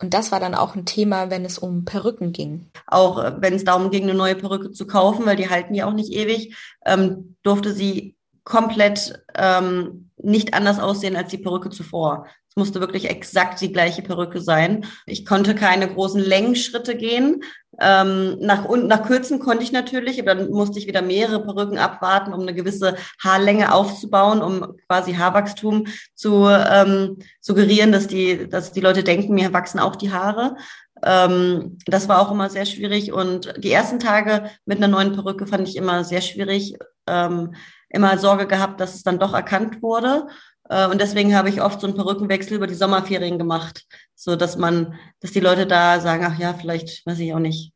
Und 0.01 0.13
das 0.13 0.31
war 0.31 0.39
dann 0.39 0.55
auch 0.55 0.75
ein 0.75 0.85
Thema, 0.85 1.29
wenn 1.29 1.45
es 1.45 1.57
um 1.57 1.85
Perücken 1.85 2.33
ging. 2.33 2.69
Auch 2.87 3.23
äh, 3.23 3.33
wenn 3.39 3.53
es 3.53 3.63
darum 3.63 3.91
ging, 3.91 4.03
eine 4.03 4.13
neue 4.13 4.35
Perücke 4.35 4.71
zu 4.71 4.87
kaufen, 4.87 5.25
weil 5.25 5.37
die 5.37 5.49
halten 5.49 5.73
ja 5.73 5.85
auch 5.85 5.93
nicht 5.93 6.11
ewig, 6.11 6.55
ähm, 6.85 7.37
durfte 7.43 7.73
sie 7.73 8.15
komplett 8.43 9.23
ähm, 9.35 10.11
nicht 10.17 10.53
anders 10.53 10.79
aussehen 10.79 11.15
als 11.15 11.29
die 11.29 11.37
Perücke 11.37 11.69
zuvor. 11.69 12.27
Es 12.55 12.59
musste 12.61 12.79
wirklich 12.79 13.09
exakt 13.09 13.59
die 13.59 13.73
gleiche 13.73 14.01
Perücke 14.01 14.39
sein. 14.39 14.85
Ich 15.05 15.25
konnte 15.25 15.55
keine 15.55 15.93
großen 15.93 16.21
Längenschritte 16.21 16.95
gehen. 16.95 17.43
Ähm, 17.81 18.37
nach 18.39 18.63
unten, 18.63 18.87
nach 18.87 19.05
Kürzen 19.05 19.39
konnte 19.39 19.65
ich 19.65 19.73
natürlich, 19.73 20.21
aber 20.21 20.35
dann 20.35 20.51
musste 20.51 20.79
ich 20.79 20.87
wieder 20.87 21.01
mehrere 21.01 21.43
Perücken 21.43 21.77
abwarten, 21.77 22.31
um 22.31 22.39
eine 22.39 22.53
gewisse 22.53 22.95
Haarlänge 23.21 23.73
aufzubauen, 23.73 24.41
um 24.41 24.77
quasi 24.87 25.15
Haarwachstum 25.15 25.87
zu 26.13 26.47
ähm, 26.47 27.17
suggerieren, 27.41 27.91
dass 27.91 28.07
die, 28.07 28.47
dass 28.47 28.71
die 28.71 28.79
Leute 28.79 29.03
denken, 29.03 29.33
mir 29.33 29.51
wachsen 29.51 29.79
auch 29.79 29.97
die 29.97 30.13
Haare. 30.13 30.55
Ähm, 31.03 31.77
das 31.87 32.07
war 32.07 32.21
auch 32.21 32.31
immer 32.31 32.49
sehr 32.49 32.65
schwierig 32.65 33.11
und 33.11 33.53
die 33.57 33.73
ersten 33.73 33.99
Tage 33.99 34.49
mit 34.63 34.77
einer 34.77 34.87
neuen 34.87 35.11
Perücke 35.11 35.45
fand 35.45 35.67
ich 35.67 35.75
immer 35.75 36.05
sehr 36.05 36.21
schwierig. 36.21 36.77
Ähm, 37.05 37.53
immer 37.89 38.17
Sorge 38.17 38.45
gehabt, 38.45 38.79
dass 38.81 38.93
es 38.93 39.03
dann 39.03 39.19
doch 39.19 39.33
erkannt 39.33 39.81
wurde. 39.81 40.27
Äh, 40.69 40.87
und 40.87 40.99
deswegen 41.01 41.35
habe 41.35 41.49
ich 41.49 41.61
oft 41.61 41.81
so 41.81 41.87
einen 41.87 41.95
Perückenwechsel 41.95 42.57
über 42.57 42.67
die 42.67 42.75
Sommerferien 42.75 43.37
gemacht, 43.37 43.85
so 44.15 44.35
dass 44.35 44.57
man, 44.57 44.95
dass 45.19 45.31
die 45.31 45.39
Leute 45.39 45.67
da 45.67 45.99
sagen, 45.99 46.25
ach 46.25 46.39
ja, 46.39 46.53
vielleicht, 46.53 47.05
weiß 47.05 47.19
ich 47.19 47.33
auch 47.33 47.39
nicht, 47.39 47.73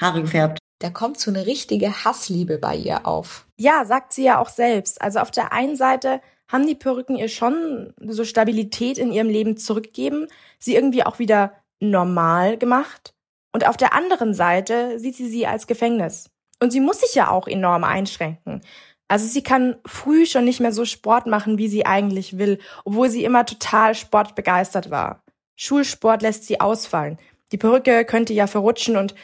Haare 0.00 0.22
gefärbt. 0.22 0.58
Da 0.78 0.90
kommt 0.90 1.20
so 1.20 1.30
eine 1.30 1.46
richtige 1.46 2.04
Hassliebe 2.04 2.58
bei 2.58 2.74
ihr 2.74 3.06
auf. 3.06 3.46
Ja, 3.56 3.84
sagt 3.84 4.12
sie 4.12 4.24
ja 4.24 4.40
auch 4.40 4.48
selbst. 4.48 5.00
Also 5.00 5.20
auf 5.20 5.30
der 5.30 5.52
einen 5.52 5.76
Seite 5.76 6.20
haben 6.48 6.66
die 6.66 6.74
Perücken 6.74 7.16
ihr 7.16 7.28
schon 7.28 7.94
so 8.04 8.24
Stabilität 8.24 8.98
in 8.98 9.12
ihrem 9.12 9.28
Leben 9.28 9.56
zurückgegeben, 9.56 10.26
sie 10.58 10.74
irgendwie 10.74 11.04
auch 11.04 11.18
wieder 11.18 11.52
normal 11.78 12.58
gemacht. 12.58 13.14
Und 13.52 13.66
auf 13.66 13.76
der 13.76 13.94
anderen 13.94 14.34
Seite 14.34 14.98
sieht 14.98 15.14
sie 15.14 15.28
sie 15.28 15.46
als 15.46 15.66
Gefängnis. 15.66 16.30
Und 16.60 16.72
sie 16.72 16.80
muss 16.80 17.00
sich 17.00 17.14
ja 17.14 17.30
auch 17.30 17.46
enorm 17.48 17.84
einschränken. 17.84 18.62
Also 19.08 19.26
sie 19.26 19.42
kann 19.42 19.76
früh 19.84 20.26
schon 20.26 20.44
nicht 20.44 20.60
mehr 20.60 20.72
so 20.72 20.84
Sport 20.84 21.26
machen, 21.26 21.58
wie 21.58 21.68
sie 21.68 21.84
eigentlich 21.84 22.38
will, 22.38 22.58
obwohl 22.84 23.10
sie 23.10 23.24
immer 23.24 23.44
total 23.44 23.94
sportbegeistert 23.94 24.90
war. 24.90 25.22
Schulsport 25.56 26.22
lässt 26.22 26.44
sie 26.44 26.60
ausfallen. 26.60 27.18
Die 27.52 27.58
Perücke 27.58 28.04
könnte 28.04 28.32
ja 28.32 28.46
verrutschen 28.46 28.96
und 28.96 29.14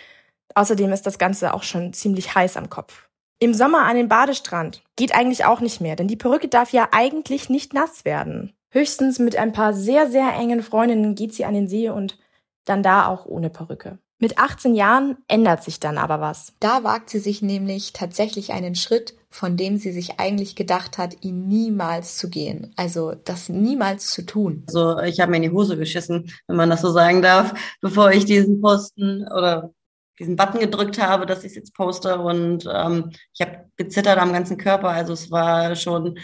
außerdem 0.54 0.92
ist 0.92 1.06
das 1.06 1.18
Ganze 1.18 1.54
auch 1.54 1.62
schon 1.62 1.92
ziemlich 1.92 2.34
heiß 2.34 2.56
am 2.56 2.68
Kopf. 2.68 3.08
Im 3.40 3.54
Sommer 3.54 3.84
an 3.84 3.96
den 3.96 4.08
Badestrand 4.08 4.82
geht 4.96 5.14
eigentlich 5.14 5.44
auch 5.44 5.60
nicht 5.60 5.80
mehr, 5.80 5.96
denn 5.96 6.08
die 6.08 6.16
Perücke 6.16 6.48
darf 6.48 6.72
ja 6.72 6.88
eigentlich 6.92 7.48
nicht 7.48 7.72
nass 7.72 8.04
werden. 8.04 8.52
Höchstens 8.70 9.18
mit 9.18 9.36
ein 9.36 9.52
paar 9.52 9.72
sehr, 9.72 10.10
sehr 10.10 10.34
engen 10.34 10.62
Freundinnen 10.62 11.14
geht 11.14 11.34
sie 11.34 11.44
an 11.44 11.54
den 11.54 11.68
See 11.68 11.88
und 11.88 12.18
dann 12.64 12.82
da 12.82 13.06
auch 13.06 13.26
ohne 13.26 13.48
Perücke. 13.48 13.98
Mit 14.20 14.38
18 14.38 14.74
Jahren 14.74 15.16
ändert 15.28 15.62
sich 15.62 15.78
dann 15.78 15.96
aber 15.96 16.20
was. 16.20 16.52
Da 16.58 16.82
wagt 16.82 17.08
sie 17.08 17.20
sich 17.20 17.40
nämlich 17.40 17.92
tatsächlich 17.92 18.52
einen 18.52 18.74
Schritt, 18.74 19.14
von 19.30 19.56
dem 19.56 19.76
sie 19.76 19.92
sich 19.92 20.18
eigentlich 20.18 20.56
gedacht 20.56 20.98
hat, 20.98 21.22
ihn 21.22 21.46
niemals 21.46 22.16
zu 22.16 22.28
gehen. 22.28 22.72
Also 22.76 23.14
das 23.14 23.48
niemals 23.48 24.10
zu 24.10 24.26
tun. 24.26 24.64
Also 24.66 24.98
ich 25.00 25.20
habe 25.20 25.30
mir 25.30 25.36
in 25.36 25.44
die 25.44 25.50
Hose 25.50 25.76
geschissen, 25.76 26.32
wenn 26.48 26.56
man 26.56 26.70
das 26.70 26.80
so 26.80 26.90
sagen 26.90 27.22
darf, 27.22 27.54
bevor 27.80 28.10
ich 28.10 28.24
diesen 28.24 28.60
Posten 28.60 29.22
oder 29.28 29.72
diesen 30.18 30.34
Button 30.34 30.58
gedrückt 30.58 31.00
habe, 31.00 31.24
dass 31.26 31.44
ich 31.44 31.52
es 31.52 31.56
jetzt 31.56 31.74
poste. 31.74 32.18
Und 32.18 32.68
ähm, 32.72 33.10
ich 33.34 33.40
habe 33.40 33.70
gezittert 33.76 34.18
am 34.18 34.32
ganzen 34.32 34.56
Körper. 34.56 34.88
Also 34.88 35.12
es 35.12 35.30
war 35.30 35.76
schon 35.76 36.18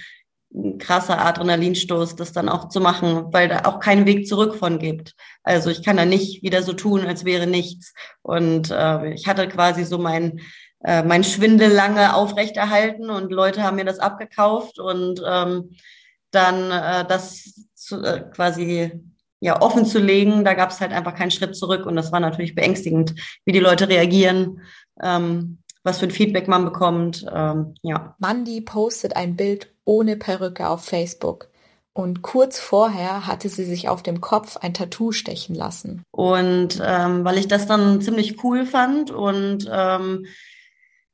ein 0.55 0.79
krasser 0.79 1.25
Adrenalinstoß, 1.25 2.14
das 2.17 2.33
dann 2.33 2.49
auch 2.49 2.69
zu 2.69 2.81
machen, 2.81 3.33
weil 3.33 3.49
da 3.49 3.62
auch 3.64 3.81
keinen 3.81 4.07
Weg 4.07 4.27
zurück 4.27 4.55
von 4.55 4.79
gibt. 4.79 5.14
Also 5.43 5.69
ich 5.69 5.83
kann 5.83 5.97
da 5.97 6.05
nicht 6.05 6.43
wieder 6.43 6.62
so 6.62 6.73
tun, 6.73 7.05
als 7.07 7.25
wäre 7.25 7.47
nichts. 7.47 7.93
Und 8.23 8.71
äh, 8.71 9.12
ich 9.12 9.27
hatte 9.27 9.49
quasi 9.49 9.85
so 9.85 9.99
mein, 9.99 10.40
äh, 10.85 11.03
mein 11.03 11.25
Schwindel 11.25 11.73
lange 11.73 12.14
aufrechterhalten 12.14 13.11
und 13.11 13.33
Leute 13.33 13.62
haben 13.62 13.77
mir 13.77 13.85
das 13.85 13.99
abgekauft 13.99 14.79
und 14.79 15.21
ähm, 15.27 15.77
dann 16.31 16.71
äh, 16.71 17.05
das 17.07 17.67
zu, 17.75 18.03
äh, 18.03 18.25
quasi 18.33 18.93
ja 19.40 19.61
offen 19.61 19.85
zu 19.85 19.99
legen, 19.99 20.45
da 20.45 20.55
gab 20.55 20.71
es 20.71 20.81
halt 20.81 20.93
einfach 20.93 21.14
keinen 21.14 21.31
Schritt 21.31 21.57
zurück 21.57 21.85
und 21.85 21.97
das 21.97 22.12
war 22.12 22.21
natürlich 22.21 22.55
beängstigend, 22.55 23.14
wie 23.45 23.53
die 23.53 23.61
Leute 23.61 23.88
reagieren. 23.88 24.62
Ähm, 25.03 25.59
was 25.85 25.99
für 25.99 26.07
ein 26.07 26.11
Feedback 26.11 26.49
man 26.49 26.64
bekommt. 26.64 27.25
Ähm, 27.33 27.75
ja. 27.83 28.16
Mandy 28.18 28.61
postet 28.61 29.14
ein 29.16 29.37
Bild 29.37 29.73
ohne 29.85 30.16
Perücke 30.16 30.68
auf 30.68 30.85
Facebook. 30.85 31.49
Und 31.92 32.23
kurz 32.23 32.59
vorher 32.59 33.29
hatte 33.29 33.49
sie 33.49 33.64
sich 33.64 33.88
auf 33.88 34.03
dem 34.03 34.20
Kopf 34.20 34.57
ein 34.57 34.75
Tattoo 34.75 35.12
stechen 35.12 35.55
lassen. 35.55 36.03
Und 36.11 36.83
ähm, 36.85 37.25
weil 37.25 37.38
ich 37.38 37.47
das 37.47 37.68
dann 37.68 38.01
ziemlich 38.01 38.42
cool 38.42 38.66
fand 38.66 39.12
und 39.12 39.70
ähm, 39.70 40.27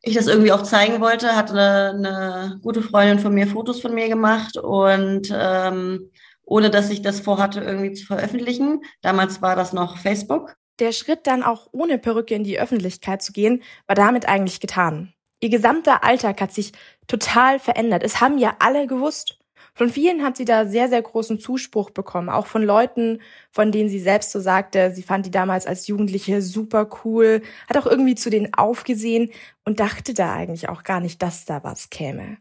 ich 0.00 0.14
das 0.14 0.26
irgendwie 0.26 0.52
auch 0.52 0.62
zeigen 0.62 1.02
wollte, 1.02 1.37
hatte 1.37 1.52
eine, 1.52 1.90
eine 1.90 2.61
gute 2.62 2.80
Freundin 2.80 3.18
von 3.18 3.35
mir 3.35 3.46
Fotos 3.46 3.80
von 3.80 3.92
mir 3.92 4.09
gemacht 4.09 4.56
und 4.56 5.30
ähm, 5.30 6.11
ohne 6.44 6.70
dass 6.70 6.88
ich 6.88 7.02
das 7.02 7.20
vorhatte, 7.20 7.61
irgendwie 7.61 7.92
zu 7.92 8.06
veröffentlichen. 8.06 8.80
Damals 9.02 9.42
war 9.42 9.56
das 9.56 9.74
noch 9.74 9.98
Facebook. 9.98 10.56
Der 10.81 10.93
Schritt 10.93 11.27
dann 11.27 11.43
auch 11.43 11.69
ohne 11.73 11.99
Perücke 11.99 12.35
in 12.35 12.43
die 12.43 12.59
Öffentlichkeit 12.59 13.23
zu 13.23 13.33
gehen, 13.33 13.62
war 13.87 13.95
damit 13.95 14.27
eigentlich 14.27 14.61
getan. 14.61 15.12
Ihr 15.40 15.51
gesamter 15.51 16.05
Alltag 16.05 16.40
hat 16.40 16.53
sich 16.53 16.73
total 17.07 17.59
verändert. 17.59 18.03
Es 18.03 18.21
haben 18.21 18.38
ja 18.38 18.57
alle 18.59 18.87
gewusst. 18.87 19.38
Von 19.75 19.90
vielen 19.90 20.23
hat 20.23 20.37
sie 20.37 20.45
da 20.45 20.66
sehr, 20.66 20.88
sehr 20.88 21.01
großen 21.01 21.38
Zuspruch 21.38 21.90
bekommen. 21.90 22.29
Auch 22.29 22.47
von 22.47 22.62
Leuten, 22.62 23.21
von 23.51 23.73
denen 23.73 23.88
sie 23.88 24.01
selbst 24.01 24.33
so 24.33 24.40
sagte, 24.40 24.93
sie 24.95 25.03
fand 25.03 25.27
die 25.27 25.31
damals 25.31 25.66
als 25.66 25.87
Jugendliche 25.87 26.43
super 26.43 26.88
cool, 27.05 27.43
hat 27.69 27.77
auch 27.77 27.87
irgendwie 27.87 28.14
zu 28.14 28.31
denen 28.31 28.53
aufgesehen 28.55 29.31
und 29.64 29.81
dachte 29.81 30.14
da 30.14 30.35
eigentlich 30.35 30.69
auch 30.69 30.83
gar 30.83 31.01
nicht, 31.01 31.23
dass 31.23 31.45
da 31.45 31.62
was 31.62 31.90
käme. 31.90 32.38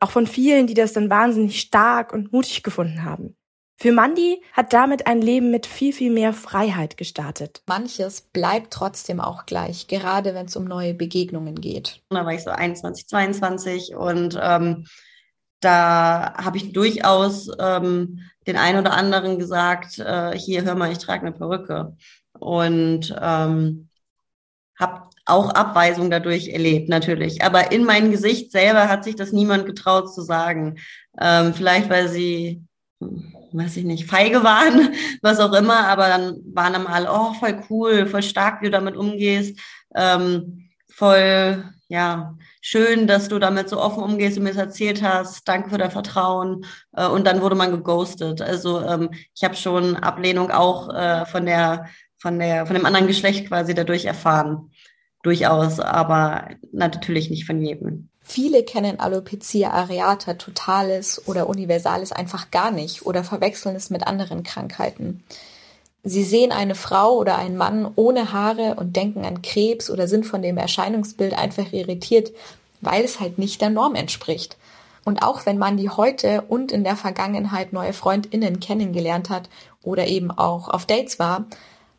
Auch 0.00 0.10
von 0.10 0.26
vielen, 0.26 0.66
die 0.66 0.74
das 0.74 0.92
dann 0.92 1.08
wahnsinnig 1.08 1.60
stark 1.60 2.12
und 2.12 2.32
mutig 2.32 2.62
gefunden 2.62 3.04
haben. 3.04 3.35
Für 3.78 3.92
Mandy 3.92 4.42
hat 4.52 4.72
damit 4.72 5.06
ein 5.06 5.20
Leben 5.20 5.50
mit 5.50 5.66
viel, 5.66 5.92
viel 5.92 6.10
mehr 6.10 6.32
Freiheit 6.32 6.96
gestartet. 6.96 7.62
Manches 7.66 8.22
bleibt 8.22 8.72
trotzdem 8.72 9.20
auch 9.20 9.44
gleich, 9.44 9.86
gerade 9.86 10.34
wenn 10.34 10.46
es 10.46 10.56
um 10.56 10.64
neue 10.64 10.94
Begegnungen 10.94 11.60
geht. 11.60 12.00
Da 12.08 12.24
war 12.24 12.32
ich 12.32 12.42
so 12.42 12.50
21, 12.50 13.06
22 13.06 13.94
und 13.94 14.38
ähm, 14.40 14.86
da 15.60 16.34
habe 16.36 16.56
ich 16.56 16.72
durchaus 16.72 17.50
ähm, 17.58 18.20
den 18.46 18.56
einen 18.56 18.78
oder 18.78 18.92
anderen 18.92 19.38
gesagt, 19.38 19.98
äh, 19.98 20.36
hier, 20.38 20.64
hör 20.64 20.74
mal, 20.74 20.92
ich 20.92 20.98
trage 20.98 21.26
eine 21.26 21.32
Perücke. 21.32 21.96
Und 22.38 23.14
ähm, 23.20 23.88
habe 24.78 25.08
auch 25.24 25.50
Abweisung 25.50 26.10
dadurch 26.10 26.48
erlebt, 26.48 26.88
natürlich. 26.88 27.42
Aber 27.42 27.72
in 27.72 27.84
mein 27.84 28.10
Gesicht 28.10 28.52
selber 28.52 28.88
hat 28.88 29.04
sich 29.04 29.16
das 29.16 29.32
niemand 29.32 29.66
getraut 29.66 30.12
zu 30.14 30.22
sagen. 30.22 30.76
Ähm, 31.18 31.54
vielleicht, 31.54 31.90
weil 31.90 32.08
sie, 32.08 32.62
hm, 33.00 33.32
weiß 33.56 33.76
ich 33.78 33.84
nicht, 33.84 34.06
feige 34.06 34.44
waren, 34.44 34.94
was 35.22 35.40
auch 35.40 35.52
immer, 35.52 35.86
aber 35.88 36.08
dann 36.08 36.40
waren 36.52 36.72
dann 36.72 36.86
alle, 36.86 37.10
oh, 37.10 37.32
voll 37.34 37.62
cool, 37.70 38.06
voll 38.06 38.22
stark, 38.22 38.60
wie 38.60 38.66
du 38.66 38.72
damit 38.72 38.96
umgehst, 38.96 39.58
ähm, 39.94 40.70
voll, 40.88 41.64
ja, 41.88 42.36
schön, 42.60 43.06
dass 43.06 43.28
du 43.28 43.38
damit 43.38 43.68
so 43.68 43.80
offen 43.80 44.02
umgehst 44.02 44.36
und 44.36 44.44
mir 44.44 44.50
das 44.50 44.58
erzählt 44.58 45.02
hast. 45.02 45.46
Danke 45.46 45.70
für 45.70 45.78
dein 45.78 45.92
Vertrauen. 45.92 46.64
Äh, 46.92 47.06
und 47.06 47.26
dann 47.26 47.40
wurde 47.40 47.54
man 47.54 47.70
geghostet. 47.70 48.42
Also 48.42 48.80
ähm, 48.82 49.10
ich 49.34 49.44
habe 49.44 49.54
schon 49.54 49.96
Ablehnung 49.96 50.50
auch 50.50 50.92
äh, 50.92 51.24
von 51.26 51.46
der 51.46 51.86
von 52.18 52.38
der 52.38 52.66
von 52.66 52.74
dem 52.74 52.86
anderen 52.86 53.06
Geschlecht 53.06 53.48
quasi 53.48 53.74
dadurch 53.74 54.04
erfahren. 54.06 54.72
Durchaus, 55.22 55.78
aber 55.80 56.48
natürlich 56.72 57.30
nicht 57.30 57.46
von 57.46 57.60
jedem. 57.60 58.08
Viele 58.28 58.64
kennen 58.64 58.98
Alopecia 58.98 59.70
areata 59.70 60.34
totalis 60.34 61.22
oder 61.26 61.48
universalis 61.48 62.10
einfach 62.10 62.50
gar 62.50 62.72
nicht 62.72 63.06
oder 63.06 63.22
verwechseln 63.22 63.76
es 63.76 63.88
mit 63.88 64.04
anderen 64.04 64.42
Krankheiten. 64.42 65.22
Sie 66.02 66.24
sehen 66.24 66.50
eine 66.50 66.74
Frau 66.74 67.18
oder 67.18 67.38
einen 67.38 67.56
Mann 67.56 67.88
ohne 67.94 68.32
Haare 68.32 68.74
und 68.74 68.96
denken 68.96 69.24
an 69.24 69.42
Krebs 69.42 69.90
oder 69.90 70.08
sind 70.08 70.26
von 70.26 70.42
dem 70.42 70.56
Erscheinungsbild 70.56 71.38
einfach 71.38 71.72
irritiert, 71.72 72.32
weil 72.80 73.04
es 73.04 73.20
halt 73.20 73.38
nicht 73.38 73.60
der 73.60 73.70
Norm 73.70 73.94
entspricht. 73.94 74.56
Und 75.04 75.22
auch 75.22 75.46
wenn 75.46 75.56
man 75.56 75.76
die 75.76 75.88
heute 75.88 76.42
und 76.48 76.72
in 76.72 76.82
der 76.82 76.96
Vergangenheit 76.96 77.72
neue 77.72 77.92
Freundinnen 77.92 78.58
kennengelernt 78.58 79.30
hat 79.30 79.48
oder 79.84 80.08
eben 80.08 80.32
auch 80.32 80.68
auf 80.68 80.84
Dates 80.84 81.20
war, 81.20 81.46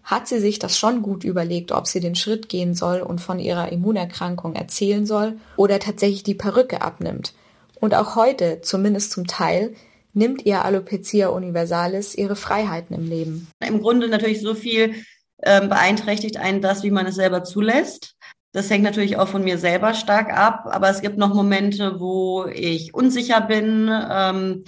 hat 0.07 0.25
sie 0.25 0.39
sich 0.39 0.57
das 0.57 0.79
schon 0.79 1.01
gut 1.01 1.25
überlegt, 1.25 1.73
ob 1.73 1.85
sie 1.85 1.99
den 1.99 2.15
Schritt 2.15 2.47
gehen 2.47 2.73
soll 2.73 3.01
und 3.01 3.19
von 3.19 3.39
ihrer 3.39 3.73
Immunerkrankung 3.73 4.55
erzählen 4.55 5.05
soll 5.05 5.37
oder 5.57 5.79
tatsächlich 5.79 6.23
die 6.23 6.33
Perücke 6.33 6.81
abnimmt. 6.81 7.33
Und 7.81 7.93
auch 7.93 8.15
heute, 8.15 8.61
zumindest 8.61 9.11
zum 9.11 9.27
Teil, 9.27 9.75
nimmt 10.13 10.45
ihr 10.45 10.63
Alopecia 10.63 11.27
universalis 11.27 12.15
ihre 12.15 12.37
Freiheiten 12.37 12.95
im 12.95 13.05
Leben? 13.05 13.49
Im 13.59 13.81
Grunde 13.81 14.07
natürlich 14.07 14.41
so 14.41 14.55
viel 14.55 14.95
ähm, 15.43 15.67
beeinträchtigt 15.67 16.37
einen 16.37 16.61
das, 16.61 16.83
wie 16.83 16.91
man 16.91 17.05
es 17.05 17.15
selber 17.15 17.43
zulässt. 17.43 18.15
Das 18.53 18.69
hängt 18.69 18.85
natürlich 18.85 19.17
auch 19.17 19.27
von 19.27 19.43
mir 19.43 19.57
selber 19.57 19.93
stark 19.93 20.31
ab, 20.31 20.67
aber 20.71 20.89
es 20.89 21.01
gibt 21.01 21.17
noch 21.17 21.33
Momente, 21.33 21.99
wo 21.99 22.45
ich 22.45 22.93
unsicher 22.93 23.41
bin, 23.41 23.91
ähm, 23.91 24.63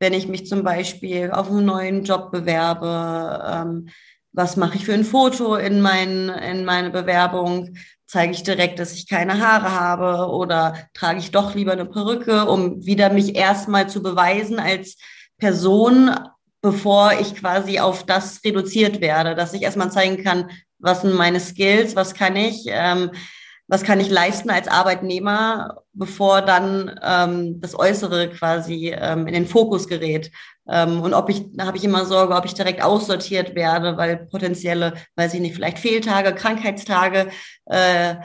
wenn 0.00 0.14
ich 0.14 0.26
mich 0.26 0.46
zum 0.46 0.64
Beispiel 0.64 1.30
auf 1.30 1.48
einen 1.48 1.64
neuen 1.64 2.02
Job 2.02 2.32
bewerbe. 2.32 3.40
Ähm, 3.48 3.88
was 4.32 4.56
mache 4.56 4.76
ich 4.76 4.86
für 4.86 4.94
ein 4.94 5.04
Foto 5.04 5.56
in, 5.56 5.80
mein, 5.80 6.28
in 6.28 6.64
meine 6.64 6.90
Bewerbung? 6.90 7.74
zeige 8.10 8.32
ich 8.32 8.42
direkt, 8.42 8.80
dass 8.80 8.92
ich 8.92 9.08
keine 9.08 9.40
Haare 9.40 9.70
habe 9.70 10.32
oder 10.32 10.74
trage 10.94 11.20
ich 11.20 11.30
doch 11.30 11.54
lieber 11.54 11.72
eine 11.72 11.86
Perücke, 11.86 12.46
um 12.46 12.84
wieder 12.84 13.12
mich 13.12 13.36
erstmal 13.36 13.88
zu 13.88 14.02
beweisen 14.02 14.58
als 14.58 14.96
Person, 15.38 16.10
bevor 16.60 17.12
ich 17.20 17.36
quasi 17.36 17.78
auf 17.78 18.04
das 18.04 18.40
reduziert 18.44 19.00
werde, 19.00 19.36
dass 19.36 19.54
ich 19.54 19.62
erstmal 19.62 19.92
zeigen 19.92 20.24
kann, 20.24 20.50
was 20.80 21.02
sind 21.02 21.14
meine 21.14 21.38
Skills, 21.38 21.94
was 21.94 22.14
kann 22.14 22.34
ich, 22.34 22.64
ähm, 22.66 23.12
was 23.68 23.84
kann 23.84 24.00
ich 24.00 24.10
leisten 24.10 24.50
als 24.50 24.66
Arbeitnehmer, 24.66 25.84
bevor 25.92 26.42
dann 26.42 26.98
ähm, 27.04 27.60
das 27.60 27.78
Äußere 27.78 28.30
quasi 28.30 28.92
ähm, 28.92 29.28
in 29.28 29.34
den 29.34 29.46
Fokus 29.46 29.86
gerät. 29.86 30.32
Ähm, 30.70 31.02
und 31.02 31.14
ob 31.14 31.28
ich, 31.28 31.44
da 31.52 31.66
habe 31.66 31.76
ich 31.76 31.84
immer 31.84 32.04
Sorge, 32.06 32.34
ob 32.34 32.44
ich 32.44 32.54
direkt 32.54 32.82
aussortiert 32.82 33.54
werde, 33.54 33.96
weil 33.96 34.16
potenzielle, 34.16 34.94
weiß 35.16 35.34
ich 35.34 35.40
nicht, 35.40 35.54
vielleicht 35.54 35.78
Fehltage, 35.78 36.34
Krankheitstage 36.34 37.28
äh, 37.66 38.16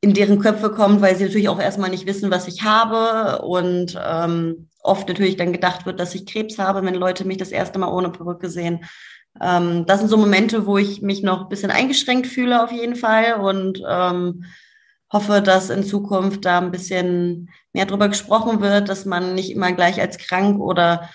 in 0.00 0.14
deren 0.14 0.38
Köpfe 0.38 0.70
kommt, 0.70 1.00
weil 1.00 1.16
sie 1.16 1.24
natürlich 1.24 1.48
auch 1.48 1.60
erstmal 1.60 1.90
nicht 1.90 2.06
wissen, 2.06 2.30
was 2.30 2.46
ich 2.46 2.62
habe 2.62 3.42
und 3.42 3.98
ähm, 4.02 4.68
oft 4.82 5.08
natürlich 5.08 5.36
dann 5.36 5.52
gedacht 5.52 5.86
wird, 5.86 5.98
dass 5.98 6.14
ich 6.14 6.26
Krebs 6.26 6.58
habe, 6.58 6.84
wenn 6.84 6.94
Leute 6.94 7.24
mich 7.24 7.38
das 7.38 7.50
erste 7.50 7.78
Mal 7.78 7.90
ohne 7.90 8.10
Perücke 8.10 8.50
sehen. 8.50 8.84
Ähm, 9.40 9.86
das 9.86 10.00
sind 10.00 10.08
so 10.08 10.16
Momente, 10.16 10.66
wo 10.66 10.78
ich 10.78 11.02
mich 11.02 11.22
noch 11.22 11.42
ein 11.42 11.48
bisschen 11.48 11.70
eingeschränkt 11.70 12.26
fühle 12.26 12.62
auf 12.62 12.70
jeden 12.70 12.96
Fall 12.96 13.40
und 13.40 13.82
ähm, 13.88 14.44
hoffe, 15.12 15.40
dass 15.40 15.70
in 15.70 15.84
Zukunft 15.84 16.44
da 16.44 16.58
ein 16.58 16.70
bisschen 16.70 17.50
mehr 17.72 17.86
drüber 17.86 18.08
gesprochen 18.08 18.60
wird, 18.60 18.88
dass 18.88 19.06
man 19.06 19.34
nicht 19.34 19.50
immer 19.50 19.72
gleich 19.72 20.00
als 20.00 20.18
krank 20.18 20.60
oder 20.60 21.08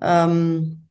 ähm, 0.00 0.88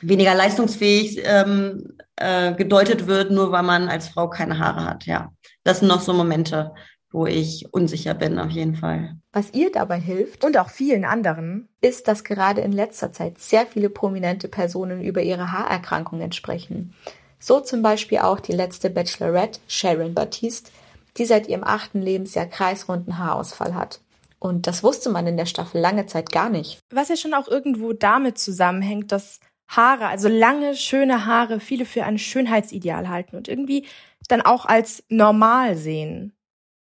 weniger 0.00 0.34
leistungsfähig 0.34 1.22
ähm, 1.24 1.96
äh, 2.16 2.54
gedeutet 2.54 3.06
wird, 3.06 3.30
nur 3.30 3.52
weil 3.52 3.62
man 3.62 3.88
als 3.88 4.08
Frau 4.08 4.28
keine 4.28 4.58
Haare 4.58 4.84
hat. 4.84 5.06
Ja, 5.06 5.32
das 5.64 5.78
sind 5.78 5.88
noch 5.88 6.00
so 6.00 6.12
Momente, 6.12 6.72
wo 7.10 7.26
ich 7.26 7.66
unsicher 7.72 8.14
bin, 8.14 8.38
auf 8.38 8.50
jeden 8.50 8.74
Fall. 8.74 9.16
Was 9.32 9.52
ihr 9.52 9.70
dabei 9.70 9.98
hilft 9.98 10.44
und 10.44 10.58
auch 10.58 10.70
vielen 10.70 11.04
anderen, 11.04 11.68
ist, 11.80 12.08
dass 12.08 12.24
gerade 12.24 12.60
in 12.60 12.72
letzter 12.72 13.12
Zeit 13.12 13.38
sehr 13.38 13.66
viele 13.66 13.90
prominente 13.90 14.48
Personen 14.48 15.02
über 15.02 15.22
ihre 15.22 15.52
Haarerkrankungen 15.52 16.32
sprechen. 16.32 16.94
So 17.38 17.60
zum 17.60 17.82
Beispiel 17.82 18.18
auch 18.18 18.40
die 18.40 18.52
letzte 18.52 18.88
Bachelorette, 18.88 19.60
Sharon 19.66 20.14
Baptiste, 20.14 20.70
die 21.16 21.24
seit 21.24 21.48
ihrem 21.48 21.64
achten 21.64 22.00
Lebensjahr 22.00 22.46
kreisrunden 22.46 23.18
Haarausfall 23.18 23.74
hat. 23.74 24.00
Und 24.42 24.66
das 24.66 24.82
wusste 24.82 25.08
man 25.08 25.28
in 25.28 25.36
der 25.36 25.46
Staffel 25.46 25.80
lange 25.80 26.06
Zeit 26.06 26.32
gar 26.32 26.50
nicht. 26.50 26.80
Was 26.90 27.08
ja 27.08 27.14
schon 27.14 27.32
auch 27.32 27.46
irgendwo 27.46 27.92
damit 27.92 28.38
zusammenhängt, 28.38 29.12
dass 29.12 29.38
Haare, 29.68 30.08
also 30.08 30.26
lange, 30.26 30.74
schöne 30.74 31.26
Haare, 31.26 31.60
viele 31.60 31.84
für 31.84 32.02
ein 32.02 32.18
Schönheitsideal 32.18 33.08
halten 33.08 33.36
und 33.36 33.46
irgendwie 33.46 33.86
dann 34.26 34.42
auch 34.42 34.66
als 34.66 35.04
normal 35.08 35.76
sehen. 35.76 36.32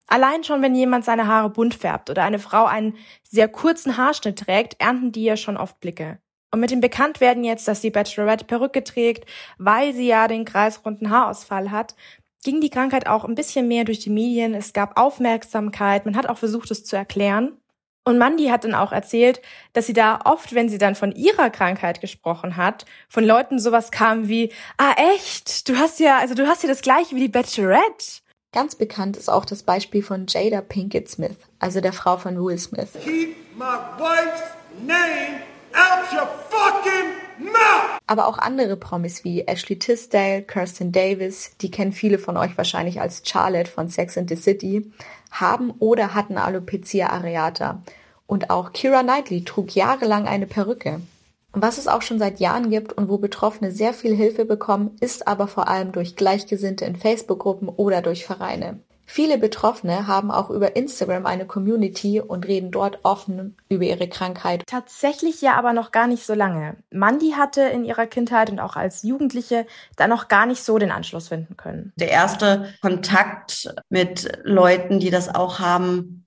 Allein 0.09 0.43
schon, 0.43 0.61
wenn 0.61 0.75
jemand 0.75 1.05
seine 1.05 1.29
Haare 1.29 1.51
bunt 1.51 1.77
färbt 1.77 2.11
oder 2.11 2.25
eine 2.25 2.41
Frau 2.41 2.65
einen 2.65 2.97
sehr 3.23 3.47
kurzen 3.47 3.97
Haarschnitt 3.97 4.41
trägt, 4.41 4.81
ernten 4.81 5.13
die 5.13 5.23
ja 5.23 5.37
schon 5.37 5.57
oft 5.57 5.79
Blicke. 5.79 6.19
Und 6.51 6.59
mit 6.59 6.73
dem 6.73 6.81
Bekanntwerden 6.81 7.45
jetzt, 7.45 7.69
dass 7.69 7.81
die 7.81 7.91
Bachelorette 7.93 8.45
Perücke 8.45 8.83
trägt, 8.83 9.29
weil 9.57 9.95
sie 9.95 10.09
ja 10.09 10.27
den 10.27 10.45
kreisrunden 10.45 11.11
Haarausfall 11.11 11.71
hat, 11.71 11.95
ging 12.47 12.61
die 12.61 12.71
Krankheit 12.71 13.09
auch 13.09 13.25
ein 13.25 13.35
bisschen 13.35 13.67
mehr 13.67 13.83
durch 13.83 13.99
die 13.99 14.09
Medien. 14.09 14.55
Es 14.55 14.73
gab 14.73 14.97
Aufmerksamkeit. 14.97 16.07
Man 16.07 16.17
hat 16.17 16.29
auch 16.29 16.39
versucht, 16.39 16.71
es 16.71 16.85
zu 16.85 16.95
erklären. 16.95 17.59
Und 18.05 18.19
Mandy 18.19 18.47
hat 18.47 18.63
dann 18.63 18.77
auch 18.77 18.93
erzählt, 18.93 19.43
dass 19.73 19.89
sie 19.89 19.93
da 19.93 20.21
oft, 20.25 20.55
wenn 20.55 20.69
sie 20.69 20.79
dann 20.79 20.95
von 20.95 21.11
ihrer 21.11 21.51
Krankheit 21.51 22.01
gesprochen 22.01 22.57
hat, 22.57 22.85
von 23.09 23.25
Leuten 23.25 23.59
sowas 23.59 23.91
kam 23.91 24.29
wie, 24.29 24.53
ah 24.79 24.95
echt, 25.15 25.69
du 25.69 25.77
hast 25.77 25.99
ja, 25.99 26.19
also 26.19 26.35
du 26.35 26.47
hast 26.47 26.63
ja 26.63 26.69
das 26.69 26.83
gleiche 26.83 27.17
wie 27.17 27.21
die 27.21 27.29
Bachelorette. 27.29 28.21
Ganz 28.53 28.77
bekannt 28.77 29.17
ist 29.17 29.29
auch 29.29 29.45
das 29.45 29.65
Beispiel 29.65 30.05
von 30.05 30.27
Jada 30.29 30.61
Pinkett 30.61 31.09
Smith, 31.09 31.37
also 31.59 31.81
der 31.81 31.93
Frau 31.93 32.17
von 32.17 32.37
Will 32.37 32.59
Smith. 32.59 32.91
Keep 33.03 33.57
my 33.57 33.77
wife's 33.99 34.43
name 34.87 35.41
out 35.75 36.13
your 36.13 36.29
fucking 36.49 37.09
mouth! 37.11 37.26
Aber 38.07 38.29
auch 38.29 38.39
andere 38.39 38.77
Promis 38.77 39.25
wie 39.25 39.43
Ashley 39.43 39.79
Tisdale, 39.79 40.43
Kirsten 40.43 40.93
Davis, 40.93 41.57
die 41.61 41.71
kennen 41.71 41.93
viele 41.93 42.19
von 42.19 42.37
euch 42.37 42.57
wahrscheinlich 42.57 43.01
als 43.01 43.23
Charlotte 43.25 43.71
von 43.71 43.89
Sex 43.89 44.17
and 44.17 44.29
the 44.29 44.37
City, 44.37 44.91
haben 45.31 45.73
oder 45.79 46.15
hatten 46.15 46.39
Alopecia 46.39 47.09
areata. 47.11 47.83
Und 48.27 48.51
auch 48.51 48.73
Kira 48.73 49.03
Knightley 49.03 49.45
trug 49.45 49.75
jahrelang 49.75 50.27
eine 50.27 50.47
Perücke. 50.47 51.01
Was 51.53 51.79
es 51.79 51.89
auch 51.89 52.03
schon 52.03 52.19
seit 52.19 52.39
Jahren 52.39 52.71
gibt 52.71 52.93
und 52.93 53.09
wo 53.09 53.19
Betroffene 53.19 53.73
sehr 53.73 53.95
viel 53.95 54.15
Hilfe 54.15 54.45
bekommen, 54.45 54.97
ist 55.01 55.27
aber 55.27 55.49
vor 55.49 55.69
allem 55.69 55.91
durch 55.91 56.15
Gleichgesinnte 56.15 56.85
in 56.85 56.97
Facebook-Gruppen 56.97 57.69
oder 57.69 58.03
durch 58.03 58.27
Vereine. 58.27 58.81
Viele 59.07 59.39
Betroffene 59.39 60.07
haben 60.09 60.31
auch 60.31 60.51
über 60.51 60.77
Instagram 60.77 61.27
eine 61.27 61.47
Community 61.47 62.21
und 62.21 62.47
reden 62.47 62.73
dort 62.73 62.99
offen 63.05 63.57
über 63.69 63.85
ihre 63.85 64.09
Krankheit. 64.09 64.65
Tatsächlich 64.67 65.41
ja 65.41 65.55
aber 65.55 65.73
noch 65.73 65.93
gar 65.93 66.09
nicht 66.09 66.27
so 66.27 66.35
lange. 66.35 66.77
Mandy 66.91 67.31
hatte 67.31 67.63
in 67.63 67.85
ihrer 67.85 68.07
Kindheit 68.07 68.51
und 68.51 68.59
auch 68.59 68.75
als 68.77 69.05
Jugendliche 69.05 69.67
da 69.97 70.09
noch 70.09 70.29
gar 70.29 70.45
nicht 70.45 70.63
so 70.63 70.79
den 70.79 70.91
Anschluss 70.91 71.29
finden 71.29 71.57
können. 71.57 71.93
Der 71.97 72.11
erste 72.11 72.75
Kontakt 72.83 73.73
mit 73.89 74.29
Leuten, 74.43 74.99
die 74.99 75.11
das 75.11 75.33
auch 75.33 75.61
haben, 75.61 76.27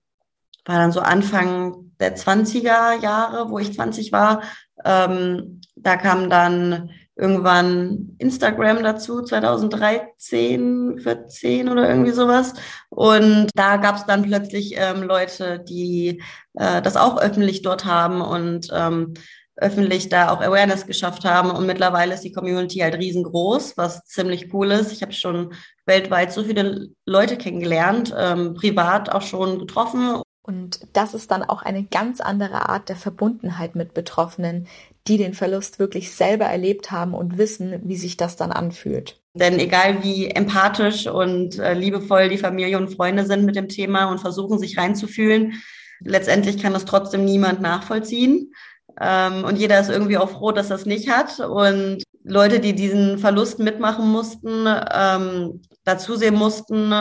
war 0.66 0.78
dann 0.78 0.92
so 0.92 1.02
Anfang 1.02 1.92
der 2.00 2.16
20er 2.16 3.02
Jahre, 3.02 3.50
wo 3.50 3.60
ich 3.60 3.74
20 3.74 4.12
war. 4.12 4.44
Ähm, 4.86 5.62
da 5.76 5.98
kam 5.98 6.30
dann 6.30 6.92
irgendwann 7.20 8.16
Instagram 8.18 8.82
dazu, 8.82 9.22
2013, 9.22 11.00
14 11.00 11.70
oder 11.70 11.88
irgendwie 11.90 12.12
sowas. 12.12 12.54
Und 12.90 13.50
da 13.56 13.78
gab 13.78 13.98
es 13.98 14.06
dann 14.06 14.24
plötzlich 14.24 14.76
ähm, 14.78 15.04
Leute, 15.04 15.60
die 15.60 16.24
äh, 16.56 16.82
das 16.82 16.96
auch 16.96 17.20
öffentlich 17.20 17.62
dort 17.62 17.86
haben 17.86 18.22
und 18.22 18.70
ähm, 18.74 19.14
öffentlich 19.58 20.08
da 20.08 20.32
auch 20.32 20.42
Awareness 20.42 20.88
geschafft 20.88 21.26
haben. 21.26 21.52
Und 21.52 21.66
mittlerweile 21.66 22.14
ist 22.14 22.24
die 22.24 22.32
Community 22.32 22.80
halt 22.80 22.96
riesengroß, 22.96 23.76
was 23.76 24.06
ziemlich 24.06 24.54
cool 24.54 24.72
ist. 24.72 24.94
Ich 24.94 25.02
habe 25.02 25.12
schon 25.12 25.54
weltweit 25.86 26.32
so 26.32 26.44
viele 26.44 26.88
Leute 27.06 27.38
kennengelernt, 27.38 28.14
ähm, 28.18 28.54
privat 28.54 29.12
auch 29.12 29.22
schon 29.22 29.60
getroffen 29.60 30.22
und 30.50 30.80
das 30.94 31.14
ist 31.14 31.30
dann 31.30 31.44
auch 31.44 31.62
eine 31.62 31.84
ganz 31.84 32.22
andere 32.22 32.70
Art 32.70 32.90
der 32.90 32.96
Verbundenheit 32.96 33.76
mit 33.76 33.94
Betroffenen, 33.94 34.66
die 35.08 35.18
den 35.18 35.34
Verlust 35.34 35.80
wirklich 35.80 36.12
selber 36.12 36.46
erlebt 36.46 36.92
haben 36.92 37.14
und 37.14 37.38
wissen, 37.38 37.80
wie 37.84 37.98
sich 37.98 38.18
das 38.18 38.36
dann 38.36 38.52
anfühlt. 38.52 39.22
Denn 39.34 39.60
egal 39.60 40.04
wie 40.04 40.28
empathisch 40.28 41.08
und 41.08 41.60
äh, 41.60 41.74
liebevoll 41.74 42.30
die 42.30 42.38
Familie 42.38 42.78
und 42.78 42.94
Freunde 42.94 43.26
sind 43.26 43.46
mit 43.46 43.56
dem 43.56 43.70
Thema 43.70 44.06
und 44.12 44.20
versuchen 44.20 44.60
sich 44.60 44.78
reinzufühlen, 44.78 45.62
letztendlich 46.02 46.62
kann 46.62 46.74
das 46.74 46.86
trotzdem 46.86 47.26
niemand 47.26 47.62
nachvollziehen. 47.62 48.54
Ähm, 49.00 49.44
und 49.44 49.58
jeder 49.58 49.80
ist 49.80 49.90
irgendwie 49.90 50.18
auch 50.18 50.30
froh, 50.30 50.52
dass 50.52 50.72
es 50.72 50.86
nicht 50.86 51.10
hat. 51.10 51.40
Und 51.40 52.04
Leute, 52.24 52.60
die 52.60 52.74
diesen 52.74 53.18
Verlust 53.18 53.60
mitmachen 53.60 54.10
mussten, 54.10 54.66
ähm, 54.94 55.62
dazu 55.84 56.16
sehen 56.16 56.36
mussten, 56.36 56.94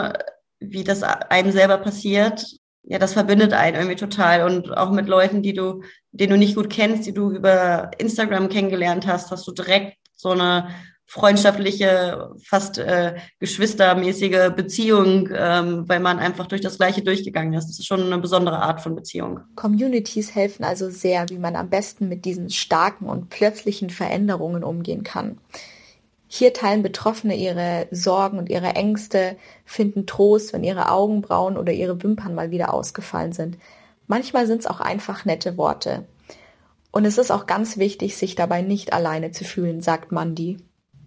wie 0.59 0.83
das 0.83 1.03
einem 1.03 1.51
selber 1.51 1.77
passiert, 1.77 2.45
ja, 2.83 2.99
das 2.99 3.13
verbindet 3.13 3.53
einen 3.53 3.75
irgendwie 3.75 3.95
total. 3.95 4.43
Und 4.43 4.75
auch 4.75 4.91
mit 4.91 5.07
Leuten, 5.07 5.41
die 5.41 5.53
du, 5.53 5.83
den 6.11 6.29
du 6.29 6.37
nicht 6.37 6.55
gut 6.55 6.69
kennst, 6.69 7.05
die 7.05 7.13
du 7.13 7.31
über 7.31 7.91
Instagram 7.97 8.49
kennengelernt 8.49 9.07
hast, 9.07 9.31
hast 9.31 9.47
du 9.47 9.51
direkt 9.51 9.97
so 10.15 10.29
eine 10.29 10.69
freundschaftliche, 11.09 12.29
fast 12.43 12.77
äh, 12.77 13.15
geschwistermäßige 13.39 14.51
Beziehung, 14.55 15.27
ähm, 15.33 15.89
weil 15.89 15.99
man 15.99 16.19
einfach 16.19 16.45
durch 16.45 16.61
das 16.61 16.77
Gleiche 16.77 17.01
durchgegangen 17.01 17.53
ist. 17.53 17.67
Das 17.67 17.79
ist 17.79 17.87
schon 17.87 18.03
eine 18.03 18.19
besondere 18.19 18.61
Art 18.61 18.81
von 18.81 18.95
Beziehung. 18.95 19.39
Communities 19.55 20.35
helfen 20.35 20.63
also 20.63 20.91
sehr, 20.91 21.27
wie 21.29 21.39
man 21.39 21.55
am 21.55 21.69
besten 21.69 22.09
mit 22.09 22.25
diesen 22.25 22.51
starken 22.51 23.07
und 23.07 23.29
plötzlichen 23.29 23.89
Veränderungen 23.89 24.63
umgehen 24.63 25.01
kann. 25.01 25.39
Hier 26.31 26.53
teilen 26.53 26.83
Betroffene 26.83 27.35
ihre 27.35 27.87
Sorgen 27.89 28.37
und 28.37 28.49
ihre 28.49 28.75
Ängste, 28.75 29.35
finden 29.65 30.05
Trost, 30.05 30.53
wenn 30.53 30.63
ihre 30.63 30.91
Augenbrauen 30.91 31.57
oder 31.57 31.73
ihre 31.73 32.03
Wimpern 32.03 32.35
mal 32.35 32.51
wieder 32.51 32.71
ausgefallen 32.71 33.33
sind. 33.33 33.57
Manchmal 34.05 34.45
sind 34.45 34.59
es 34.59 34.67
auch 34.67 34.79
einfach 34.79 35.25
nette 35.25 35.57
Worte. 35.57 36.05
Und 36.91 37.05
es 37.05 37.17
ist 37.17 37.31
auch 37.31 37.47
ganz 37.47 37.77
wichtig, 37.77 38.15
sich 38.15 38.35
dabei 38.35 38.61
nicht 38.61 38.93
alleine 38.93 39.31
zu 39.31 39.43
fühlen, 39.43 39.81
sagt 39.81 40.11
Mandy. 40.11 40.57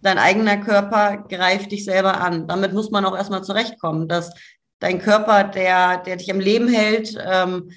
Dein 0.02 0.18
eigener 0.18 0.56
Körper 0.56 1.18
greift 1.28 1.70
dich 1.70 1.85
selber 1.85 2.20
an. 2.20 2.48
Damit 2.48 2.72
muss 2.72 2.90
man 2.90 3.04
auch 3.04 3.16
erstmal 3.16 3.44
zurechtkommen, 3.44 4.08
dass 4.08 4.32
dein 4.80 4.98
Körper, 4.98 5.44
der, 5.44 5.98
der 5.98 6.16
dich 6.16 6.32
am 6.32 6.40
Leben 6.40 6.66
hält, 6.66 7.16
ähm, 7.24 7.70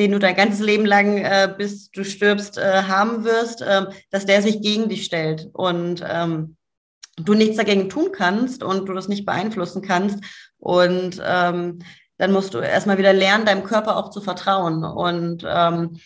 den 0.00 0.12
du 0.12 0.18
dein 0.18 0.34
ganzes 0.34 0.60
Leben 0.60 0.86
lang, 0.86 1.18
äh, 1.18 1.54
bis 1.56 1.90
du 1.90 2.04
stirbst, 2.04 2.56
äh, 2.56 2.84
haben 2.84 3.22
wirst, 3.24 3.60
äh, 3.60 3.84
dass 4.10 4.24
der 4.24 4.40
sich 4.40 4.62
gegen 4.62 4.88
dich 4.88 5.04
stellt 5.04 5.48
und 5.52 6.02
ähm, 6.08 6.56
du 7.16 7.34
nichts 7.34 7.58
dagegen 7.58 7.90
tun 7.90 8.08
kannst 8.10 8.62
und 8.64 8.88
du 8.88 8.94
das 8.94 9.08
nicht 9.08 9.26
beeinflussen 9.26 9.82
kannst. 9.82 10.24
Und 10.58 11.20
ähm, 11.22 11.80
dann 12.16 12.32
musst 12.32 12.54
du 12.54 12.58
erstmal 12.58 12.96
wieder 12.96 13.12
lernen, 13.12 13.44
deinem 13.44 13.62
Körper 13.62 13.98
auch 13.98 14.08
zu 14.08 14.22
vertrauen. 14.22 14.84
Und 14.84 15.44
ähm, 15.46 16.00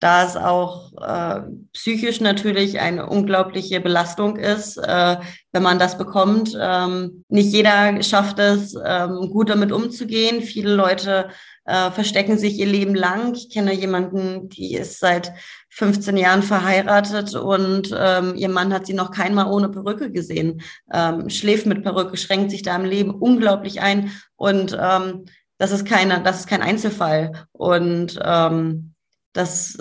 da 0.00 0.24
es 0.24 0.36
auch 0.36 0.92
äh, 1.02 1.42
psychisch 1.74 2.20
natürlich 2.22 2.80
eine 2.80 3.06
unglaubliche 3.06 3.80
Belastung 3.80 4.36
ist, 4.36 4.78
äh, 4.78 5.16
wenn 5.52 5.62
man 5.62 5.78
das 5.78 5.98
bekommt. 5.98 6.56
Ähm, 6.58 7.24
nicht 7.28 7.52
jeder 7.52 8.02
schafft 8.02 8.38
es, 8.38 8.74
ähm, 8.84 9.30
gut 9.30 9.50
damit 9.50 9.70
umzugehen. 9.70 10.40
Viele 10.40 10.74
Leute 10.74 11.28
äh, 11.64 11.90
verstecken 11.90 12.38
sich 12.38 12.58
ihr 12.58 12.66
Leben 12.66 12.94
lang. 12.94 13.34
Ich 13.34 13.50
kenne 13.50 13.74
jemanden, 13.74 14.48
die 14.48 14.74
ist 14.74 15.00
seit 15.00 15.32
15 15.70 16.16
Jahren 16.16 16.42
verheiratet 16.42 17.34
und 17.34 17.94
ähm, 17.96 18.34
ihr 18.36 18.48
Mann 18.48 18.72
hat 18.72 18.86
sie 18.86 18.94
noch 18.94 19.10
keinmal 19.10 19.50
ohne 19.50 19.68
Perücke 19.68 20.10
gesehen, 20.12 20.62
ähm, 20.92 21.28
schläft 21.30 21.66
mit 21.66 21.82
Perücke, 21.82 22.16
schränkt 22.16 22.50
sich 22.50 22.62
da 22.62 22.76
im 22.76 22.84
Leben 22.84 23.10
unglaublich 23.10 23.80
ein 23.80 24.12
und 24.36 24.76
ähm, 24.80 25.24
das 25.58 25.72
ist 25.72 25.86
keine, 25.86 26.22
das 26.22 26.40
ist 26.40 26.48
kein 26.48 26.62
Einzelfall 26.62 27.46
und 27.52 28.18
ähm, 28.22 28.94
das 29.32 29.78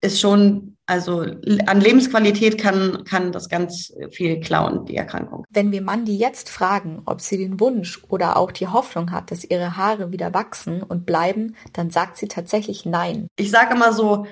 ist 0.00 0.20
schon, 0.20 0.76
also 0.92 1.20
an 1.20 1.80
Lebensqualität 1.80 2.58
kann, 2.58 3.04
kann 3.04 3.32
das 3.32 3.48
ganz 3.48 3.94
viel 4.10 4.40
klauen, 4.40 4.84
die 4.84 4.96
Erkrankung. 4.96 5.44
Wenn 5.50 5.72
wir 5.72 5.80
Mandy 5.80 6.16
jetzt 6.16 6.50
fragen, 6.50 7.02
ob 7.06 7.22
sie 7.22 7.38
den 7.38 7.58
Wunsch 7.60 8.02
oder 8.08 8.36
auch 8.36 8.52
die 8.52 8.68
Hoffnung 8.68 9.10
hat, 9.10 9.30
dass 9.30 9.42
ihre 9.44 9.76
Haare 9.76 10.12
wieder 10.12 10.34
wachsen 10.34 10.82
und 10.82 11.06
bleiben, 11.06 11.56
dann 11.72 11.90
sagt 11.90 12.18
sie 12.18 12.28
tatsächlich 12.28 12.84
nein. 12.84 13.26
Ich 13.36 13.50
sage 13.50 13.74
immer 13.74 13.94
so, 13.94 14.26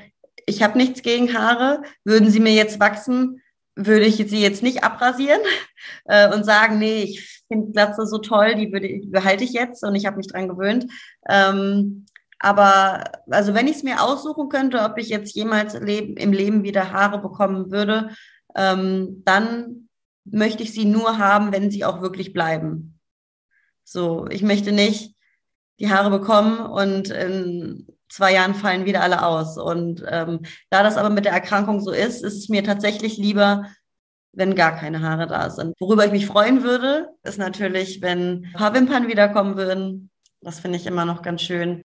ich 0.46 0.62
habe 0.62 0.77
nichts 0.77 1.03
gegen 1.03 1.33
Haare. 1.33 1.83
Würden 2.05 2.31
sie 2.31 2.40
mir 2.40 2.53
jetzt 2.53 2.79
wachsen, 2.79 3.40
würde 3.75 4.05
ich 4.05 4.16
sie 4.16 4.42
jetzt 4.42 4.62
nicht 4.62 4.85
abrasieren 4.85 5.40
äh, 6.05 6.33
und 6.35 6.44
sagen, 6.44 6.79
nee, 6.79 7.05
ich 7.05 7.42
finde 7.49 7.73
Glatze 7.73 8.07
so 8.07 8.18
toll, 8.18 8.55
die, 8.55 8.70
würde, 8.70 9.01
behalte 9.07 9.44
ich 9.44 9.53
jetzt 9.53 9.83
und 9.83 9.94
ich 9.94 10.07
habe 10.07 10.18
mich 10.18 10.29
dran 10.29 10.49
gewöhnt. 10.49 10.87
Ähm, 11.29 12.07
aber 12.40 13.05
also 13.31 13.55
wenn 13.55 13.68
ich 13.68 13.76
es 13.76 13.83
mir 13.83 14.03
aussuchen 14.03 14.48
könnte, 14.48 14.81
ob 14.81 14.98
ich 14.98 15.09
jetzt 15.11 15.35
jemals 15.35 15.79
leb 15.79 16.18
im 16.18 16.33
Leben 16.33 16.62
wieder 16.62 16.90
Haare 16.90 17.20
bekommen 17.20 17.70
würde, 17.70 18.11
ähm, 18.57 19.22
dann 19.24 19.88
möchte 20.24 20.62
ich 20.62 20.72
sie 20.72 20.87
nur 20.87 21.18
haben, 21.18 21.53
wenn 21.53 21.70
sie 21.70 21.85
auch 21.85 22.00
wirklich 22.00 22.33
bleiben. 22.33 22.98
So, 23.85 24.26
ich 24.31 24.42
möchte 24.42 24.72
nicht 24.72 25.14
die 25.81 25.90
Haare 25.90 26.11
bekommen 26.11 26.61
und 26.61 27.11
in 27.11 27.87
zwei 28.09 28.35
Jahren 28.35 28.55
fallen 28.55 28.87
wieder 28.87 29.03
alle 29.03 29.24
aus. 29.24 29.59
Und 29.59 30.05
ähm, 30.09 30.40
da 30.70 30.83
das 30.83 30.96
aber 30.96 31.11
mit 31.11 31.26
der 31.26 31.33
Erkrankung 31.33 31.81
so 31.81 31.90
ist, 31.90 32.22
ist 32.22 32.37
es 32.37 32.48
mir 32.48 32.64
tatsächlich 32.64 33.18
lieber, 33.18 33.66
wenn 34.33 34.55
gar 34.55 34.76
keine 34.76 35.03
Haare 35.03 35.26
da 35.26 35.50
sind. 35.50 35.74
Worüber 35.81 36.07
ich 36.07 36.12
mich 36.12 36.26
freuen 36.26 36.62
würde, 36.62 37.09
ist 37.22 37.38
natürlich, 37.38 38.00
wenn 38.00 38.44
ein 38.44 38.53
paar 38.55 38.74
Wimpern 38.74 39.09
wiederkommen 39.09 39.57
würden. 39.57 40.11
Das 40.40 40.61
finde 40.61 40.79
ich 40.79 40.87
immer 40.87 41.05
noch 41.05 41.22
ganz 41.22 41.42
schön. 41.42 41.83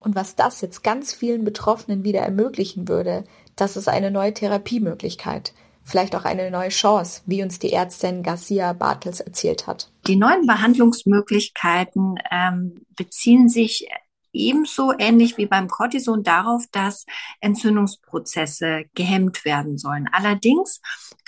Und 0.00 0.14
was 0.14 0.34
das 0.34 0.60
jetzt 0.62 0.82
ganz 0.82 1.12
vielen 1.12 1.44
Betroffenen 1.44 2.04
wieder 2.04 2.20
ermöglichen 2.20 2.88
würde, 2.88 3.24
das 3.54 3.76
ist 3.76 3.88
eine 3.88 4.10
neue 4.10 4.34
Therapiemöglichkeit. 4.34 5.52
Vielleicht 5.84 6.16
auch 6.16 6.24
eine 6.24 6.50
neue 6.50 6.70
Chance, 6.70 7.22
wie 7.26 7.42
uns 7.42 7.58
die 7.58 7.72
Ärztin 7.72 8.22
Garcia 8.22 8.72
Bartels 8.72 9.20
erzählt 9.20 9.66
hat. 9.66 9.92
Die 10.06 10.16
neuen 10.16 10.46
Behandlungsmöglichkeiten 10.46 12.14
ähm, 12.30 12.86
beziehen 12.96 13.48
sich 13.48 13.86
ebenso 14.32 14.92
ähnlich 14.96 15.36
wie 15.36 15.46
beim 15.46 15.68
Cortison 15.68 16.22
darauf, 16.22 16.64
dass 16.72 17.04
Entzündungsprozesse 17.40 18.84
gehemmt 18.94 19.44
werden 19.44 19.78
sollen. 19.78 20.08
Allerdings 20.12 20.80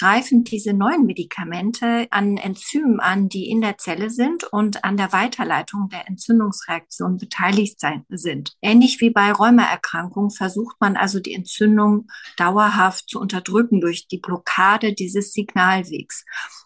greifen 0.02 0.42
diese 0.42 0.72
neuen 0.72 1.06
Medikamente 1.06 2.08
an 2.10 2.36
Enzymen 2.36 2.98
an, 2.98 3.28
die 3.28 3.48
in 3.48 3.60
der 3.60 3.78
Zelle 3.78 4.10
sind 4.10 4.42
und 4.42 4.82
an 4.82 4.96
der 4.96 5.12
Weiterleitung 5.12 5.90
der 5.90 6.08
Entzündungsreaktion 6.08 7.18
beteiligt 7.18 7.78
sein, 7.78 8.04
sind. 8.08 8.56
Ähnlich 8.62 9.00
wie 9.00 9.10
bei 9.10 9.30
Rheumaerkrankungen 9.30 10.32
versucht 10.32 10.74
man 10.80 10.96
also 10.96 11.20
die 11.20 11.34
Entzündung 11.34 12.08
dauerhaft 12.36 13.08
zu 13.08 13.20
unterdrücken 13.20 13.80
durch 13.80 14.08
die 14.08 14.18
Blockade 14.18 14.92
dieses 14.92 15.32
Signalwegs. 15.34 16.24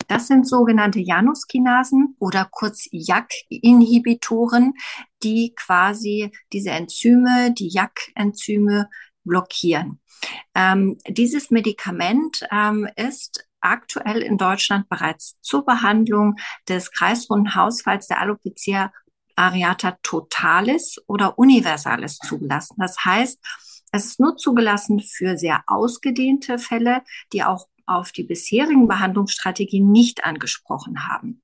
Das 0.09 0.29
sind 0.29 0.49
sogenannte 0.49 1.01
Januskinasen 1.01 2.17
oder 2.19 2.49
kurz 2.51 2.89
JAK-Inhibitoren, 2.91 4.73
die 5.23 5.53
quasi 5.55 6.31
diese 6.55 6.71
Enzyme, 6.71 7.53
die 7.53 7.69
JAK-Enzyme 7.69 8.89
blockieren. 9.27 10.01
Ähm, 10.55 10.99
dieses 11.09 11.51
Medikament 11.51 12.47
ähm, 12.51 12.89
ist 12.97 13.47
aktuell 13.61 14.23
in 14.23 14.39
Deutschland 14.39 14.89
bereits 14.89 15.37
zur 15.41 15.65
Behandlung 15.65 16.37
des 16.69 16.93
kreisrunden 16.93 17.55
Hausfalls 17.55 18.07
der 18.07 18.21
Alopecia 18.21 18.93
areata 19.35 19.99
totalis 20.03 20.97
oder 21.07 21.39
universalis 21.39 22.19
zugelassen. 22.19 22.77
Das 22.79 23.05
heißt, 23.05 23.39
es 23.93 24.07
ist 24.07 24.21
nur 24.21 24.37
zugelassen 24.37 25.01
für 25.01 25.37
sehr 25.37 25.63
ausgedehnte 25.67 26.59
Fälle, 26.59 27.03
die 27.33 27.45
auch 27.45 27.69
auf 27.87 28.13
die 28.13 28.25
bisherigen 28.25 28.89
Behandlungsstrategien 28.89 29.91
nicht 29.91 30.25
angesprochen 30.25 31.09
haben. 31.09 31.43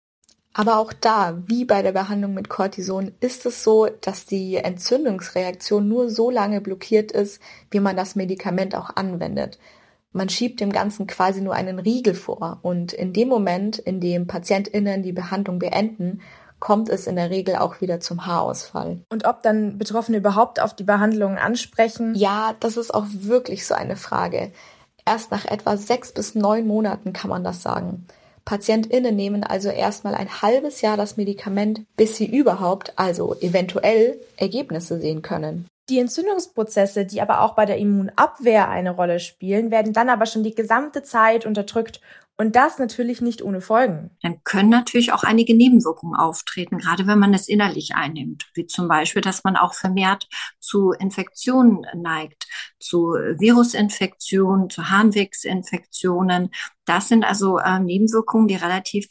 Aber 0.55 0.79
auch 0.79 0.93
da, 0.93 1.39
wie 1.47 1.65
bei 1.65 1.83
der 1.83 1.93
Behandlung 1.93 2.35
mit 2.35 2.49
Cortison, 2.51 3.13
ist 3.21 3.47
es 3.47 3.65
so, 3.65 3.89
dass 4.03 4.27
die 4.27 4.57
Entzündungsreaktion 4.57 5.89
nur 5.89 6.11
so 6.11 6.31
lange 6.31 6.61
blockiert 6.61 7.11
ist, 7.11 7.41
wie 7.71 7.81
man 7.81 7.97
das 7.97 8.17
Medikament 8.17 8.75
auch 8.75 8.91
anwendet. 8.97 9.59
Man 10.13 10.29
schiebt 10.29 10.61
dem 10.61 10.73
Ganzen 10.73 11.07
quasi 11.07 11.41
nur 11.41 11.55
einen 11.55 11.79
Riegel 11.79 12.15
vor 12.15 12.59
und 12.61 12.93
in 12.93 13.15
dem 13.15 13.29
Moment, 13.29 13.79
in 13.79 13.99
dem 14.01 14.27
PatientInnen 14.27 15.03
die 15.03 15.13
Behandlung 15.13 15.59
beenden, 15.59 16.21
kommt 16.61 16.91
es 16.91 17.07
in 17.07 17.17
der 17.17 17.31
Regel 17.31 17.57
auch 17.57 17.81
wieder 17.81 17.99
zum 17.99 18.27
Haarausfall. 18.27 19.01
Und 19.09 19.27
ob 19.27 19.43
dann 19.43 19.79
Betroffene 19.79 20.19
überhaupt 20.19 20.61
auf 20.61 20.77
die 20.77 20.85
Behandlungen 20.85 21.39
ansprechen? 21.39 22.15
Ja, 22.15 22.55
das 22.61 22.77
ist 22.77 22.93
auch 22.93 23.07
wirklich 23.11 23.67
so 23.67 23.75
eine 23.75 23.97
Frage. 23.97 24.53
Erst 25.05 25.31
nach 25.31 25.47
etwa 25.47 25.77
sechs 25.77 26.13
bis 26.13 26.35
neun 26.35 26.67
Monaten 26.67 27.13
kann 27.13 27.31
man 27.31 27.43
das 27.43 27.63
sagen. 27.63 28.07
PatientInnen 28.45 29.15
nehmen 29.15 29.45
also 29.45 29.69
erstmal 29.69 30.15
ein 30.15 30.43
halbes 30.43 30.81
Jahr 30.81 30.97
das 30.97 31.17
Medikament, 31.17 31.83
bis 31.97 32.17
sie 32.17 32.27
überhaupt, 32.27 32.93
also 32.97 33.35
eventuell, 33.41 34.19
Ergebnisse 34.37 34.99
sehen 34.99 35.23
können. 35.23 35.67
Die 35.89 35.99
Entzündungsprozesse, 35.99 37.05
die 37.05 37.21
aber 37.21 37.41
auch 37.41 37.55
bei 37.55 37.67
der 37.67 37.77
Immunabwehr 37.77 38.69
eine 38.69 38.93
Rolle 38.93 39.19
spielen, 39.19 39.71
werden 39.71 39.93
dann 39.93 40.09
aber 40.09 40.27
schon 40.27 40.45
die 40.45 40.55
gesamte 40.55 41.03
Zeit 41.03 41.45
unterdrückt 41.45 42.01
und 42.43 42.57
das 42.57 42.81
natürlich 42.81 43.21
nicht 43.21 43.41
ohne 43.41 43.61
Folgen. 43.61 44.11
Dann 44.21 44.43
können 44.43 44.69
natürlich 44.69 45.13
auch 45.13 45.23
einige 45.23 45.55
Nebenwirkungen 45.55 46.17
auftreten, 46.17 46.79
gerade 46.79 47.07
wenn 47.07 47.21
man 47.21 47.33
es 47.35 47.47
innerlich 47.47 47.95
einnimmt, 47.95 48.51
wie 48.55 48.67
zum 48.67 48.89
Beispiel, 48.89 49.23
dass 49.23 49.45
man 49.45 49.57
auch 49.57 49.75
vermehrt 49.75 50.29
zu 50.59 50.91
Infektionen 50.91 51.87
neigt, 51.95 52.49
zu 52.81 53.13
Virusinfektionen, 53.13 54.71
zu 54.71 54.91
Harnwegsinfektionen. 54.91 56.51
Das 56.85 57.07
sind 57.07 57.23
also 57.23 57.59
äh, 57.59 57.79
Nebenwirkungen, 57.79 58.49
die 58.49 58.57
relativ 58.57 59.07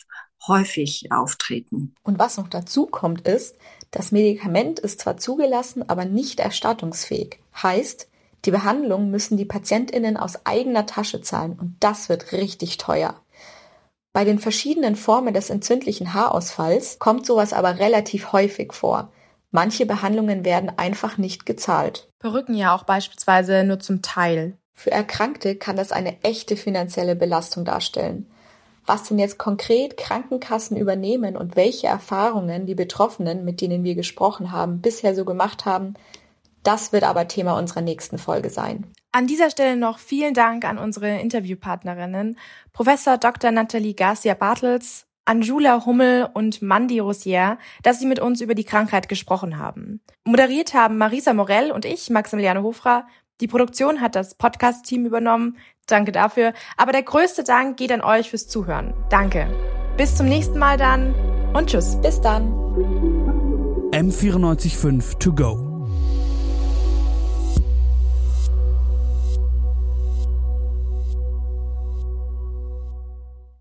häufig 0.46 1.10
auftreten. 1.14 1.96
Und 2.04 2.20
was 2.20 2.36
noch 2.36 2.50
dazu 2.50 2.86
kommt, 2.86 3.30
ist, 3.30 3.56
das 3.92 4.12
Medikament 4.12 4.80
ist 4.80 5.00
zwar 5.00 5.16
zugelassen, 5.16 5.88
aber 5.88 6.04
nicht 6.04 6.42
erstattungsfähig. 6.42 7.40
Heißt, 7.64 8.11
die 8.46 8.52
Behandlung 8.52 9.12
müssen 9.12 9.38
die 9.38 9.46
PatientInnen 9.46 10.18
aus 10.18 10.46
eigener 10.46 10.86
Tasche 10.86 11.22
zahlen 11.22 11.58
und 11.60 11.76
das 11.80 12.10
wird 12.10 12.32
richtig 12.32 12.78
teuer. 12.78 13.16
Bei 14.14 14.26
den 14.26 14.40
verschiedenen 14.40 14.96
Formen 14.96 15.34
des 15.34 15.50
entzündlichen 15.50 16.14
Haarausfalls 16.14 17.00
kommt 17.00 17.26
sowas 17.26 17.54
aber 17.54 17.80
relativ 17.80 18.34
häufig 18.34 18.74
vor. 18.74 19.12
Manche 19.52 19.86
Behandlungen 19.86 20.44
werden 20.44 20.72
einfach 20.78 21.18
nicht 21.18 21.46
gezahlt. 21.46 22.10
Perücken 22.20 22.56
ja 22.56 22.76
auch 22.76 22.84
beispielsweise 22.84 23.64
nur 23.64 23.80
zum 23.80 24.02
Teil. 24.02 24.58
Für 24.74 24.92
Erkrankte 24.92 25.56
kann 25.56 25.76
das 25.76 25.92
eine 25.92 26.22
echte 26.24 26.58
finanzielle 26.58 27.16
Belastung 27.16 27.66
darstellen. 27.66 28.30
Was 28.86 29.04
denn 29.04 29.20
jetzt 29.20 29.38
konkret 29.38 29.96
Krankenkassen 29.96 30.76
übernehmen 30.76 31.38
und 31.38 31.56
welche 31.56 31.88
Erfahrungen 31.88 32.66
die 32.66 32.76
Betroffenen, 32.76 33.46
mit 33.46 33.62
denen 33.62 33.84
wir 33.84 33.96
gesprochen 33.96 34.52
haben, 34.52 34.82
bisher 34.82 35.16
so 35.16 35.24
gemacht 35.24 35.66
haben, 35.66 35.94
das 36.64 36.94
wird 36.94 37.04
aber 37.04 37.28
Thema 37.28 37.58
unserer 37.58 37.82
nächsten 37.82 38.18
Folge 38.18 38.50
sein. 38.50 38.88
An 39.12 39.28
dieser 39.28 39.50
Stelle 39.50 39.76
noch 39.76 40.00
vielen 40.00 40.34
Dank 40.34 40.64
an 40.64 40.78
unsere 40.78 41.20
Interviewpartnerinnen, 41.20 42.38
Professor 42.72 43.18
Dr. 43.18 43.52
Nathalie 43.52 43.94
Garcia 43.94 44.34
Bartels, 44.34 45.06
Anjula 45.26 45.86
Hummel 45.86 46.30
und 46.34 46.62
Mandy 46.62 47.00
Rosier, 47.00 47.58
dass 47.84 48.00
sie 48.00 48.06
mit 48.06 48.20
uns 48.20 48.42
über 48.42 48.56
die 48.56 48.64
Krankheit 48.64 49.08
gesprochen 49.08 49.58
haben. 49.58 50.02
Moderiert 50.24 50.74
haben 50.74 50.98
Marisa 50.98 51.34
Morell 51.34 51.72
und 51.72 51.86
ich, 51.86 52.10
Maximiliane 52.10 52.64
Hofra. 52.64 53.08
Die 53.40 53.48
Produktion 53.48 54.02
hat 54.02 54.16
das 54.16 54.36
Podcast-Team 54.36 55.06
übernommen. 55.06 55.58
Danke 55.88 56.12
dafür. 56.12 56.54
Aber 56.78 56.92
der 56.92 57.04
größte 57.04 57.44
Dank 57.44 57.78
geht 57.78 57.92
an 57.92 58.02
euch 58.02 58.30
fürs 58.30 58.48
Zuhören. 58.48 58.94
Danke. 59.10 59.48
Bis 59.98 60.16
zum 60.16 60.28
nächsten 60.28 60.58
Mal 60.58 60.78
dann 60.78 61.14
und 61.54 61.70
tschüss. 61.70 61.98
Bis 62.02 62.22
dann. 62.22 62.52
M945 63.92 65.20
to 65.20 65.34
go. 65.34 65.71